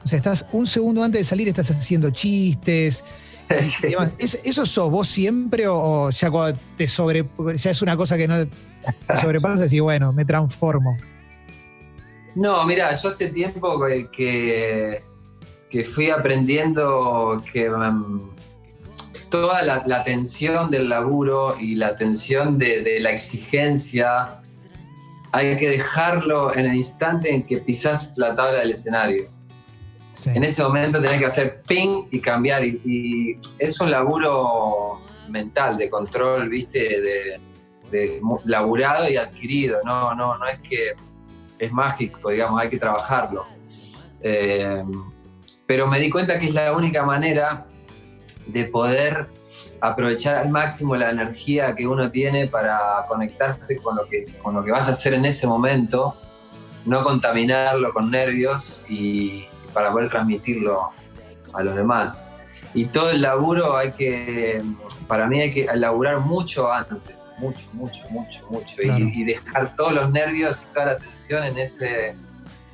O 0.04 0.08
sea, 0.08 0.18
estás 0.18 0.46
un 0.52 0.68
segundo 0.68 1.02
antes 1.04 1.22
de 1.22 1.26
salir, 1.26 1.48
estás 1.48 1.72
haciendo 1.72 2.10
chistes. 2.12 3.04
Sí. 3.62 3.96
¿Es, 4.18 4.42
¿Eso 4.44 4.66
sos 4.66 4.92
vos 4.92 5.08
siempre 5.08 5.68
o, 5.68 5.76
o, 5.78 6.10
ya 6.10 6.30
cuando 6.30 6.60
te 6.76 6.86
sobre, 6.86 7.26
ya 7.56 7.72
es 7.72 7.82
una 7.82 7.96
cosa 7.96 8.18
que 8.18 8.28
no 8.28 8.46
te 8.46 8.52
sobrepasas 9.22 9.72
y 9.72 9.80
bueno, 9.80 10.12
me 10.12 10.26
transformo? 10.26 10.98
No, 12.36 12.66
mira, 12.66 12.94
yo 12.94 13.10
hace 13.10 13.30
tiempo 13.30 13.84
que, 14.12 15.02
que 15.70 15.84
fui 15.84 16.10
aprendiendo 16.10 17.42
que 17.52 17.70
um, 17.70 18.30
toda 19.30 19.64
la, 19.64 19.84
la, 19.86 20.04
tensión 20.04 20.70
del 20.70 20.90
laburo 20.90 21.58
y 21.60 21.76
la 21.76 21.96
tensión 21.96 22.58
de, 22.58 22.84
de, 22.84 23.00
la 23.00 23.12
exigencia 23.12 24.40
hay 25.32 25.56
que 25.56 25.70
dejarlo 25.70 26.56
en 26.56 26.66
el 26.66 26.76
instante 26.76 27.34
en 27.34 27.44
que 27.44 27.58
pisas 27.58 28.14
la 28.18 28.36
tabla 28.36 28.60
del 28.60 28.72
escenario. 28.72 29.28
Sí. 30.18 30.32
En 30.34 30.44
ese 30.44 30.64
momento 30.64 31.02
tenés 31.02 31.20
que 31.20 31.26
hacer 31.26 31.62
ping 31.62 32.06
y 32.12 32.20
cambiar. 32.20 32.66
Y, 32.66 32.82
y 32.86 33.40
es 33.60 33.80
un 33.80 33.92
laburo 33.92 35.02
mental, 35.30 35.78
de 35.78 35.90
control, 35.90 36.50
viste, 36.50 36.80
de, 36.80 37.40
de, 37.92 38.22
laburado 38.46 39.10
y 39.10 39.18
adquirido. 39.18 39.80
No, 39.84 40.16
no, 40.16 40.38
no 40.38 40.48
es 40.48 40.60
que 40.60 40.96
es 41.60 41.72
mágico, 41.72 42.30
digamos, 42.30 42.62
hay 42.62 42.70
que 42.70 42.78
trabajarlo. 42.78 43.46
Eh, 44.22 44.84
pero 45.66 45.88
me 45.88 46.00
di 46.00 46.10
cuenta 46.10 46.40
que 46.40 46.48
es 46.48 46.54
la 46.54 46.74
única 46.74 47.04
manera 47.04 47.68
de 48.46 48.66
poder 48.66 49.28
aprovechar 49.82 50.36
al 50.38 50.50
máximo 50.50 50.96
la 50.96 51.12
energía 51.12 51.76
que 51.76 51.86
uno 51.86 52.10
tiene 52.10 52.48
para 52.48 52.80
conectarse 53.08 53.80
con 53.82 53.96
lo 53.96 54.08
que, 54.08 54.26
con 54.42 54.56
lo 54.56 54.64
que 54.64 54.72
vas 54.72 54.88
a 54.88 54.92
hacer 54.92 55.14
en 55.14 55.26
ese 55.26 55.46
momento, 55.46 56.16
no 56.86 57.04
contaminarlo 57.04 57.94
con 57.94 58.10
nervios 58.10 58.82
y, 58.90 59.46
para 59.74 59.92
poder 59.92 60.10
transmitirlo 60.10 60.90
a 61.54 61.64
los 61.64 61.76
demás. 61.76 62.30
Y 62.74 62.86
todo 62.86 63.12
el 63.12 63.22
laburo 63.22 63.78
hay 63.78 63.92
que, 63.92 64.62
para 65.08 65.28
mí 65.28 65.42
hay 65.42 65.52
que 65.52 65.68
laburar 65.76 66.20
mucho 66.20 66.72
antes, 66.72 67.32
mucho, 67.40 67.68
mucho, 67.74 68.08
mucho, 68.10 68.46
mucho, 68.50 68.76
claro. 68.78 69.06
y, 69.06 69.22
y, 69.22 69.24
dejar 69.24 69.76
todos 69.76 69.94
los 69.94 70.12
nervios 70.12 70.64
y 70.64 70.74
toda 70.74 70.86
la 70.88 70.98
tensión 70.98 71.44
en, 71.44 71.58
ese, 71.58 72.16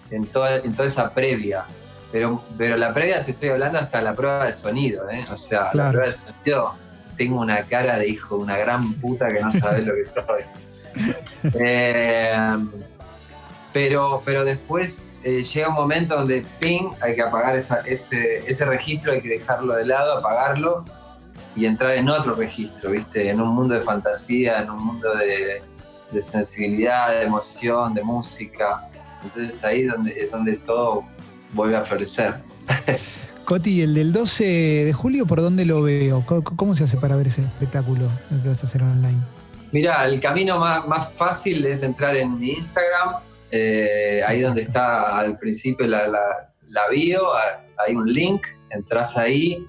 en, 0.09 0.25
toda, 0.25 0.57
en 0.57 0.73
toda 0.73 0.87
esa 0.87 1.13
previa. 1.13 1.65
Pero, 2.11 2.43
pero 2.57 2.77
la 2.77 2.93
previa 2.93 3.23
te 3.23 3.31
estoy 3.31 3.49
hablando 3.49 3.79
hasta 3.79 4.01
la 4.01 4.13
prueba 4.13 4.45
de 4.45 4.53
sonido, 4.53 5.09
¿eh? 5.09 5.25
O 5.31 5.35
sea, 5.35 5.71
claro. 5.71 5.77
la 5.77 5.89
prueba 5.89 6.05
de 6.05 6.11
sonido 6.11 6.75
tengo 7.17 7.39
una 7.39 7.61
cara 7.63 7.97
de 7.97 8.07
hijo 8.07 8.37
de 8.37 8.43
una 8.43 8.57
gran 8.57 8.93
puta 8.95 9.29
que 9.29 9.41
no 9.41 9.51
sabes 9.51 9.85
lo 9.85 9.93
que 9.93 10.05
soy. 10.05 10.43
eh, 11.55 12.57
pero, 13.73 14.21
pero 14.23 14.45
después 14.45 15.17
eh, 15.23 15.41
llega 15.41 15.69
un 15.69 15.75
momento 15.75 16.15
donde 16.15 16.45
ping, 16.59 16.91
hay 17.01 17.15
que 17.15 17.23
apagar 17.23 17.55
esa, 17.55 17.79
ese, 17.81 18.43
ese 18.47 18.65
registro, 18.65 19.13
hay 19.13 19.21
que 19.21 19.29
dejarlo 19.29 19.73
de 19.73 19.85
lado, 19.85 20.19
apagarlo 20.19 20.85
y 21.55 21.65
entrar 21.65 21.95
en 21.95 22.07
otro 22.07 22.35
registro, 22.35 22.91
¿viste? 22.91 23.29
En 23.29 23.41
un 23.41 23.49
mundo 23.49 23.73
de 23.73 23.81
fantasía, 23.81 24.61
en 24.61 24.69
un 24.69 24.83
mundo 24.83 25.13
de, 25.15 25.61
de 26.11 26.21
sensibilidad, 26.21 27.11
de 27.11 27.23
emoción, 27.23 27.93
de 27.93 28.03
música. 28.03 28.87
Entonces 29.23 29.63
ahí 29.63 29.83
donde, 29.83 30.11
es 30.11 30.31
donde 30.31 30.57
todo 30.57 31.03
vuelve 31.53 31.75
a 31.75 31.81
florecer. 31.81 32.35
Coti, 33.45 33.81
el 33.81 33.93
del 33.93 34.13
12 34.13 34.43
de 34.85 34.93
julio, 34.93 35.25
¿por 35.25 35.41
dónde 35.41 35.65
lo 35.65 35.81
veo? 35.81 36.23
¿Cómo 36.25 36.75
se 36.75 36.85
hace 36.85 36.97
para 36.97 37.15
ver 37.17 37.27
ese 37.27 37.41
espectáculo 37.41 38.07
que 38.41 38.47
vas 38.47 38.63
a 38.63 38.67
hacer 38.67 38.81
online? 38.83 39.19
Mira, 39.73 40.05
el 40.05 40.19
camino 40.19 40.59
más, 40.59 40.87
más, 40.87 41.11
fácil 41.13 41.65
es 41.65 41.83
entrar 41.83 42.15
en 42.15 42.39
mi 42.39 42.51
Instagram, 42.51 43.15
eh, 43.55 44.23
ahí 44.25 44.41
donde 44.41 44.63
está 44.63 45.19
al 45.19 45.37
principio 45.37 45.85
la, 45.85 46.07
la, 46.07 46.51
la, 46.63 46.89
bio, 46.89 47.21
hay 47.85 47.93
un 47.93 48.11
link, 48.11 48.47
entras 48.71 49.15
ahí 49.15 49.63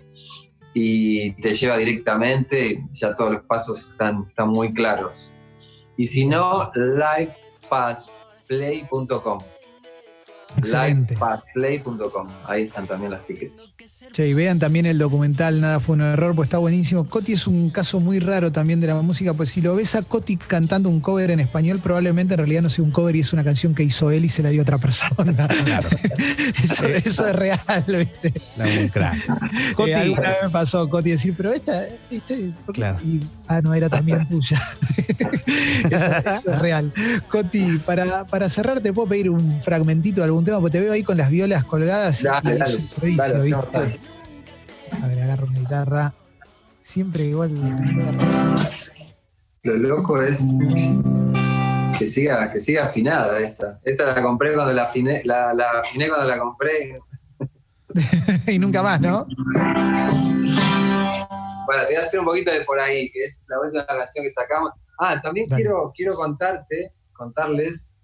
y 0.73 1.33
te 1.43 1.53
lleva 1.53 1.77
directamente, 1.77 2.83
ya 2.93 3.15
todos 3.15 3.33
los 3.33 3.43
pasos 3.43 3.91
están, 3.91 4.25
están 4.27 4.49
muy 4.49 4.73
claros. 4.73 5.37
Y 5.99 6.07
si 6.07 6.25
no, 6.25 6.73
livepassplay.com. 6.75 9.41
Livepassplay.com. 10.63 12.29
Ahí 12.47 12.65
están 12.65 12.87
también 12.87 13.13
las 13.13 13.27
tickets. 13.27 13.75
Che, 14.13 14.29
y 14.29 14.35
vean 14.35 14.59
también 14.59 14.87
el 14.87 14.99
documental 14.99 15.61
Nada 15.61 15.81
fue 15.81 15.97
un 15.97 16.03
error, 16.03 16.35
pues 16.35 16.47
está 16.47 16.59
buenísimo. 16.59 17.05
Coti 17.09 17.33
es 17.33 17.47
un 17.47 17.71
caso 17.71 18.01
muy 18.01 18.21
raro 18.21 18.53
también 18.53 18.81
de 18.81 18.87
la 18.87 19.01
música, 19.03 19.35
pues 19.35 19.51
si 19.51 19.61
lo 19.61 19.75
ves 19.75 19.95
a 19.95 20.03
Coti 20.03 20.37
cantando 20.37 20.89
un 20.89 21.01
cover 21.01 21.31
en 21.31 21.41
español, 21.41 21.81
probablemente 21.83 22.35
en 22.35 22.39
realidad 22.39 22.63
no 22.63 22.71
sea 22.71 22.85
un 22.85 22.91
cover 22.91 23.17
y 23.17 23.21
es 23.21 23.33
una 23.33 23.45
canción 23.45 23.75
que 23.75 23.83
hizo 23.83 24.11
él 24.11 24.25
y 24.25 24.29
se 24.29 24.43
la 24.43 24.51
dio 24.51 24.61
a 24.61 24.63
otra 24.63 24.79
persona. 24.79 25.49
Claro. 25.65 25.89
eso, 26.63 26.87
eso, 26.87 27.29
es 27.29 27.37
real, 27.37 27.85
¿viste? 27.87 28.35
No, 28.57 28.65
un 28.65 28.89
crack. 28.89 29.75
Coti, 29.75 29.91
eh, 29.91 29.95
alguna 29.95 30.29
vez 30.29 30.39
me 30.45 30.51
pasó 30.51 30.89
Coti 30.89 31.11
decir, 31.11 31.35
pero 31.37 31.53
esta, 31.53 31.87
esta 32.11 32.35
claro. 32.73 32.99
y, 33.03 33.21
ah, 33.49 33.61
no, 33.63 33.75
era 33.75 33.89
también 33.89 34.29
tuya. 34.31 34.61
eso, 35.91 36.17
eso, 36.17 36.53
es 36.53 36.59
real. 36.59 36.93
Coti, 37.29 37.79
para, 37.87 38.25
para 38.25 38.49
cerrar, 38.49 38.81
te 38.81 38.93
puedo 38.93 39.09
pedir 39.09 39.31
un 39.31 39.61
fragmentito 39.63 40.21
de 40.21 40.27
algún 40.27 40.45
tema, 40.45 40.61
porque 40.61 40.79
te 40.79 40.81
veo 40.81 40.93
ahí 40.93 41.03
con 41.03 41.17
las 41.17 41.31
violas 41.31 41.65
colgadas. 41.65 42.23
Dale, 42.23 42.59
dale, 42.59 42.79
dale, 43.17 43.51
dale, 43.51 43.99
a 45.03 45.09
ver, 45.09 45.23
agarro 45.23 45.47
una 45.47 45.59
guitarra. 45.59 46.15
Siempre 46.81 47.25
igual. 47.25 47.51
Lo 49.63 49.77
loco 49.77 50.23
es 50.23 50.45
que 51.99 52.07
siga, 52.07 52.51
que 52.51 52.61
siga 52.61 52.87
afinada 52.87 53.41
esta. 53.41 53.81
Esta 53.83 54.15
la 54.15 54.23
compré 54.23 54.55
cuando 54.55 54.73
la 54.73 54.85
afiné, 54.85 55.23
la, 55.25 55.55
la 55.55 55.81
afiné 55.83 56.09
cuando 56.09 56.27
la 56.27 56.39
compré. 56.39 57.01
y 58.47 58.59
nunca 58.59 58.83
más, 58.83 59.01
¿no? 59.01 59.27
Bueno, 61.67 61.83
te 61.83 61.89
voy 61.89 61.97
a 61.97 62.01
hacer 62.01 62.21
un 62.21 62.27
poquito 62.27 62.51
de 62.53 62.61
por 62.63 62.79
ahí, 62.81 63.11
que 63.11 63.25
es 63.27 63.47
la 63.49 63.61
última 63.61 63.87
canción 63.87 64.25
que 64.25 64.31
sacamos. 64.31 64.73
Ah, 64.99 65.21
también 65.21 65.47
quiero, 65.57 65.93
quiero 65.95 66.15
contarte, 66.15 66.93
contarles 67.13 67.99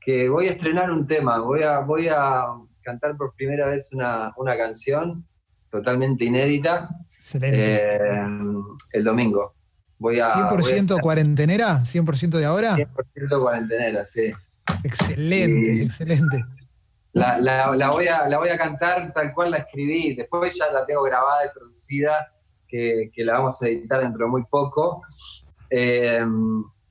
que 0.00 0.28
voy 0.28 0.48
a 0.48 0.50
estrenar 0.52 0.90
un 0.90 1.06
tema. 1.06 1.38
Voy 1.38 1.62
a, 1.62 1.80
voy 1.80 2.08
a 2.08 2.44
cantar 2.82 3.16
por 3.16 3.34
primera 3.34 3.68
vez 3.68 3.92
una, 3.92 4.32
una 4.36 4.56
canción 4.56 5.26
totalmente 5.68 6.24
inédita. 6.24 6.88
Eh, 7.42 7.98
el 8.92 9.04
domingo. 9.04 9.54
Voy 9.98 10.20
a, 10.20 10.26
¿100% 10.26 10.86
voy 10.88 10.98
a 10.98 11.02
cuarentenera? 11.02 11.80
¿100% 11.80 12.38
de 12.38 12.44
ahora? 12.44 12.76
100% 12.76 13.40
cuarentenera, 13.40 14.04
sí. 14.04 14.32
Excelente, 14.84 15.72
y 15.74 15.80
excelente. 15.82 16.44
La, 17.12 17.38
la- 17.38 17.74
la 17.74 17.88
voy 17.88 18.06
a, 18.08 18.28
la 18.28 18.38
voy 18.38 18.50
a 18.50 18.58
cantar 18.58 19.12
tal 19.12 19.32
cual 19.32 19.52
la 19.52 19.58
escribí. 19.58 20.14
Después 20.14 20.58
ya 20.58 20.70
la 20.70 20.84
tengo 20.84 21.02
grabada 21.02 21.46
y 21.46 21.48
producida, 21.58 22.12
que, 22.66 23.10
que 23.12 23.24
la 23.24 23.34
vamos 23.34 23.62
a 23.62 23.68
editar 23.68 24.00
dentro 24.00 24.26
de 24.26 24.30
muy 24.30 24.44
poco. 24.44 25.02
Eh, 25.70 26.24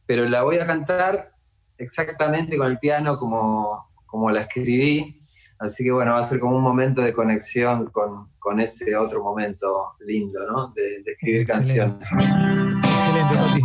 pero 0.05 0.25
la 0.29 0.43
voy 0.43 0.59
a 0.59 0.67
cantar 0.67 1.31
exactamente 1.77 2.57
con 2.57 2.67
el 2.67 2.79
piano 2.79 3.17
como, 3.17 3.89
como 4.05 4.29
la 4.31 4.41
escribí. 4.41 5.21
Así 5.57 5.83
que 5.83 5.91
bueno, 5.91 6.13
va 6.13 6.19
a 6.19 6.23
ser 6.23 6.39
como 6.39 6.57
un 6.57 6.63
momento 6.63 7.01
de 7.01 7.13
conexión 7.13 7.87
con, 7.87 8.29
con 8.39 8.59
ese 8.59 8.95
otro 8.95 9.23
momento 9.23 9.93
lindo, 10.01 10.45
¿no? 10.45 10.73
De, 10.73 11.01
de 11.03 11.11
escribir 11.13 11.41
Excelente. 11.41 12.05
canciones. 12.09 12.83
Excelente. 12.83 13.61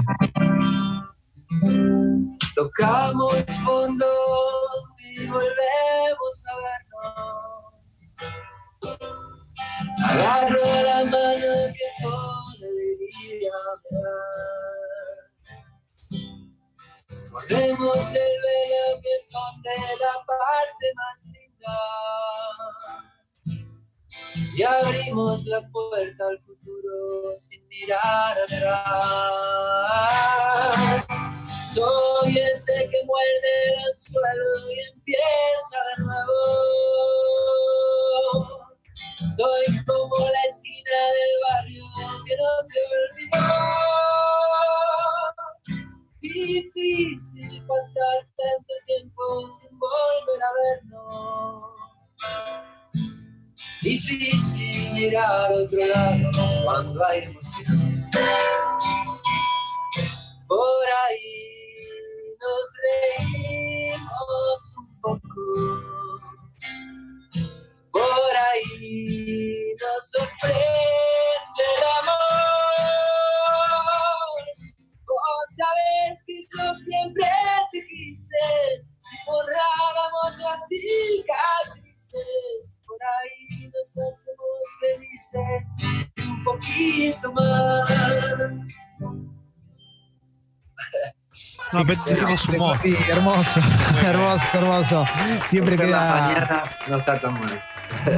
Tocamos 2.54 3.44
fondo 3.64 4.06
y 4.98 5.26
volvemos 5.26 6.44
a 6.46 6.56
vernos. 6.62 7.70
Agarro 10.04 10.64
la 10.84 11.04
mano 11.04 11.72
que 11.74 11.86
Corremos 17.30 18.06
el 18.14 18.36
velo 18.42 19.00
que 19.02 19.14
esconde 19.14 19.70
la 20.00 20.14
parte 20.26 20.86
más 20.94 21.26
linda. 21.26 21.76
Y 24.56 24.62
abrimos 24.62 25.46
la 25.46 25.60
puerta 25.70 26.26
al 26.28 26.38
futuro 26.40 27.38
sin 27.38 27.66
mirar 27.68 28.36
atrás. 28.38 28.90
Soy 31.74 32.36
ese 32.36 32.88
que 32.90 33.04
muerde 33.04 33.52
el 33.66 33.78
anzuelo 33.90 34.48
y 34.68 34.80
empieza 34.92 35.78
de 35.96 36.02
nuevo. 36.04 36.34
Soy 39.36 39.64
mirar 55.90 56.24
a 56.24 56.28
otro 56.28 56.42
lado 56.42 56.64
cuando 56.64 57.06
hay 57.06 57.36
No, 91.72 91.84
pero 91.86 92.02
tenemos 92.04 92.48
humor. 92.48 92.76
Sí, 92.84 92.96
hermoso, 93.08 93.60
hermoso, 94.04 94.44
hermoso. 94.54 95.04
Siempre 95.46 95.76
la 95.76 95.84
queda. 95.84 96.20
mañana 96.26 96.62
no 96.88 96.96
está 96.98 97.20
tan 97.20 97.34
mal. 97.34 97.62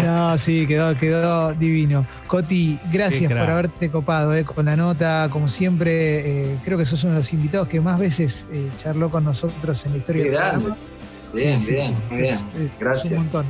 No, 0.05 0.39
sí, 0.39 0.67
quedó, 0.67 0.95
quedó 0.97 1.55
divino. 1.55 2.05
Coti, 2.27 2.79
gracias 2.91 3.31
por 3.31 3.39
haberte 3.41 3.91
copado 3.91 4.35
eh, 4.35 4.45
con 4.45 4.67
la 4.67 4.77
nota. 4.77 5.29
Como 5.31 5.49
siempre, 5.49 6.53
eh, 6.53 6.59
creo 6.65 6.77
que 6.79 6.85
sos 6.85 7.03
uno 7.05 7.15
de 7.15 7.21
los 7.21 7.33
invitados 7.33 7.69
que 7.69 7.81
más 7.81 7.99
veces 7.99 8.47
eh, 8.53 8.71
charló 8.79 9.11
con 9.11 9.25
nosotros 9.25 9.85
en 9.87 9.93
la 9.93 9.99
historia 9.99 10.25
Qué 10.25 10.31
del 10.31 10.39
programa. 10.39 10.77
Bien, 11.35 11.61
Sí, 11.61 11.73
bien, 11.73 11.97
sí, 11.97 12.03
muy 12.11 12.23
bien. 12.23 12.35
es- 12.35 12.41
es- 12.55 12.61
es 12.63 12.71
Gracias. 12.79 13.13
un 13.13 13.19
montón. 13.19 13.47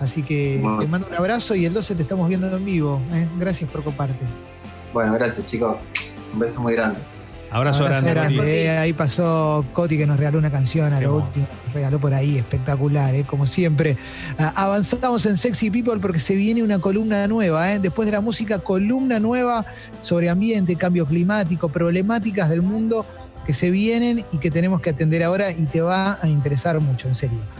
Así 0.00 0.22
que 0.22 0.58
Bueno. 0.60 0.78
te 0.80 0.86
mando 0.88 1.06
un 1.08 1.16
abrazo 1.16 1.54
y 1.54 1.64
el 1.66 1.72
12 1.74 1.94
te 1.94 2.02
estamos 2.02 2.28
viendo 2.28 2.54
en 2.56 2.64
vivo. 2.64 3.00
eh. 3.12 3.28
Gracias 3.38 3.70
por 3.70 3.84
coparte. 3.84 4.24
Bueno, 4.92 5.12
gracias, 5.14 5.46
chicos. 5.46 5.76
Un 6.32 6.40
beso 6.40 6.60
muy 6.60 6.74
grande. 6.74 6.98
Abrazo, 7.50 7.84
Abrazo 7.84 8.06
grande. 8.06 8.64
eh. 8.66 8.78
Ahí 8.78 8.92
pasó 8.92 9.64
Coti 9.72 9.98
que 9.98 10.06
nos 10.06 10.16
regaló 10.18 10.38
una 10.38 10.50
canción 10.50 10.92
a 10.92 11.00
lo 11.00 11.16
último. 11.16 11.46
Nos 11.66 11.74
regaló 11.74 11.98
por 12.00 12.14
ahí, 12.14 12.36
espectacular, 12.38 13.14
eh, 13.14 13.24
como 13.24 13.46
siempre. 13.46 13.96
Ah, 14.38 14.52
avanzamos 14.54 15.26
en 15.26 15.36
Sexy 15.36 15.70
People 15.70 15.98
porque 16.00 16.20
se 16.20 16.36
viene 16.36 16.62
una 16.62 16.78
columna 16.78 17.26
nueva. 17.26 17.72
eh. 17.72 17.78
Después 17.80 18.06
de 18.06 18.12
la 18.12 18.20
música, 18.20 18.58
columna 18.60 19.18
nueva 19.18 19.66
sobre 20.02 20.28
ambiente, 20.30 20.76
cambio 20.76 21.04
climático, 21.06 21.68
problemáticas 21.68 22.48
del 22.48 22.62
mundo 22.62 23.04
que 23.46 23.52
se 23.52 23.70
vienen 23.70 24.24
y 24.30 24.38
que 24.38 24.50
tenemos 24.50 24.80
que 24.80 24.90
atender 24.90 25.24
ahora 25.24 25.50
y 25.50 25.64
te 25.66 25.80
va 25.80 26.18
a 26.22 26.28
interesar 26.28 26.78
mucho, 26.80 27.08
en 27.08 27.14
serio. 27.14 27.38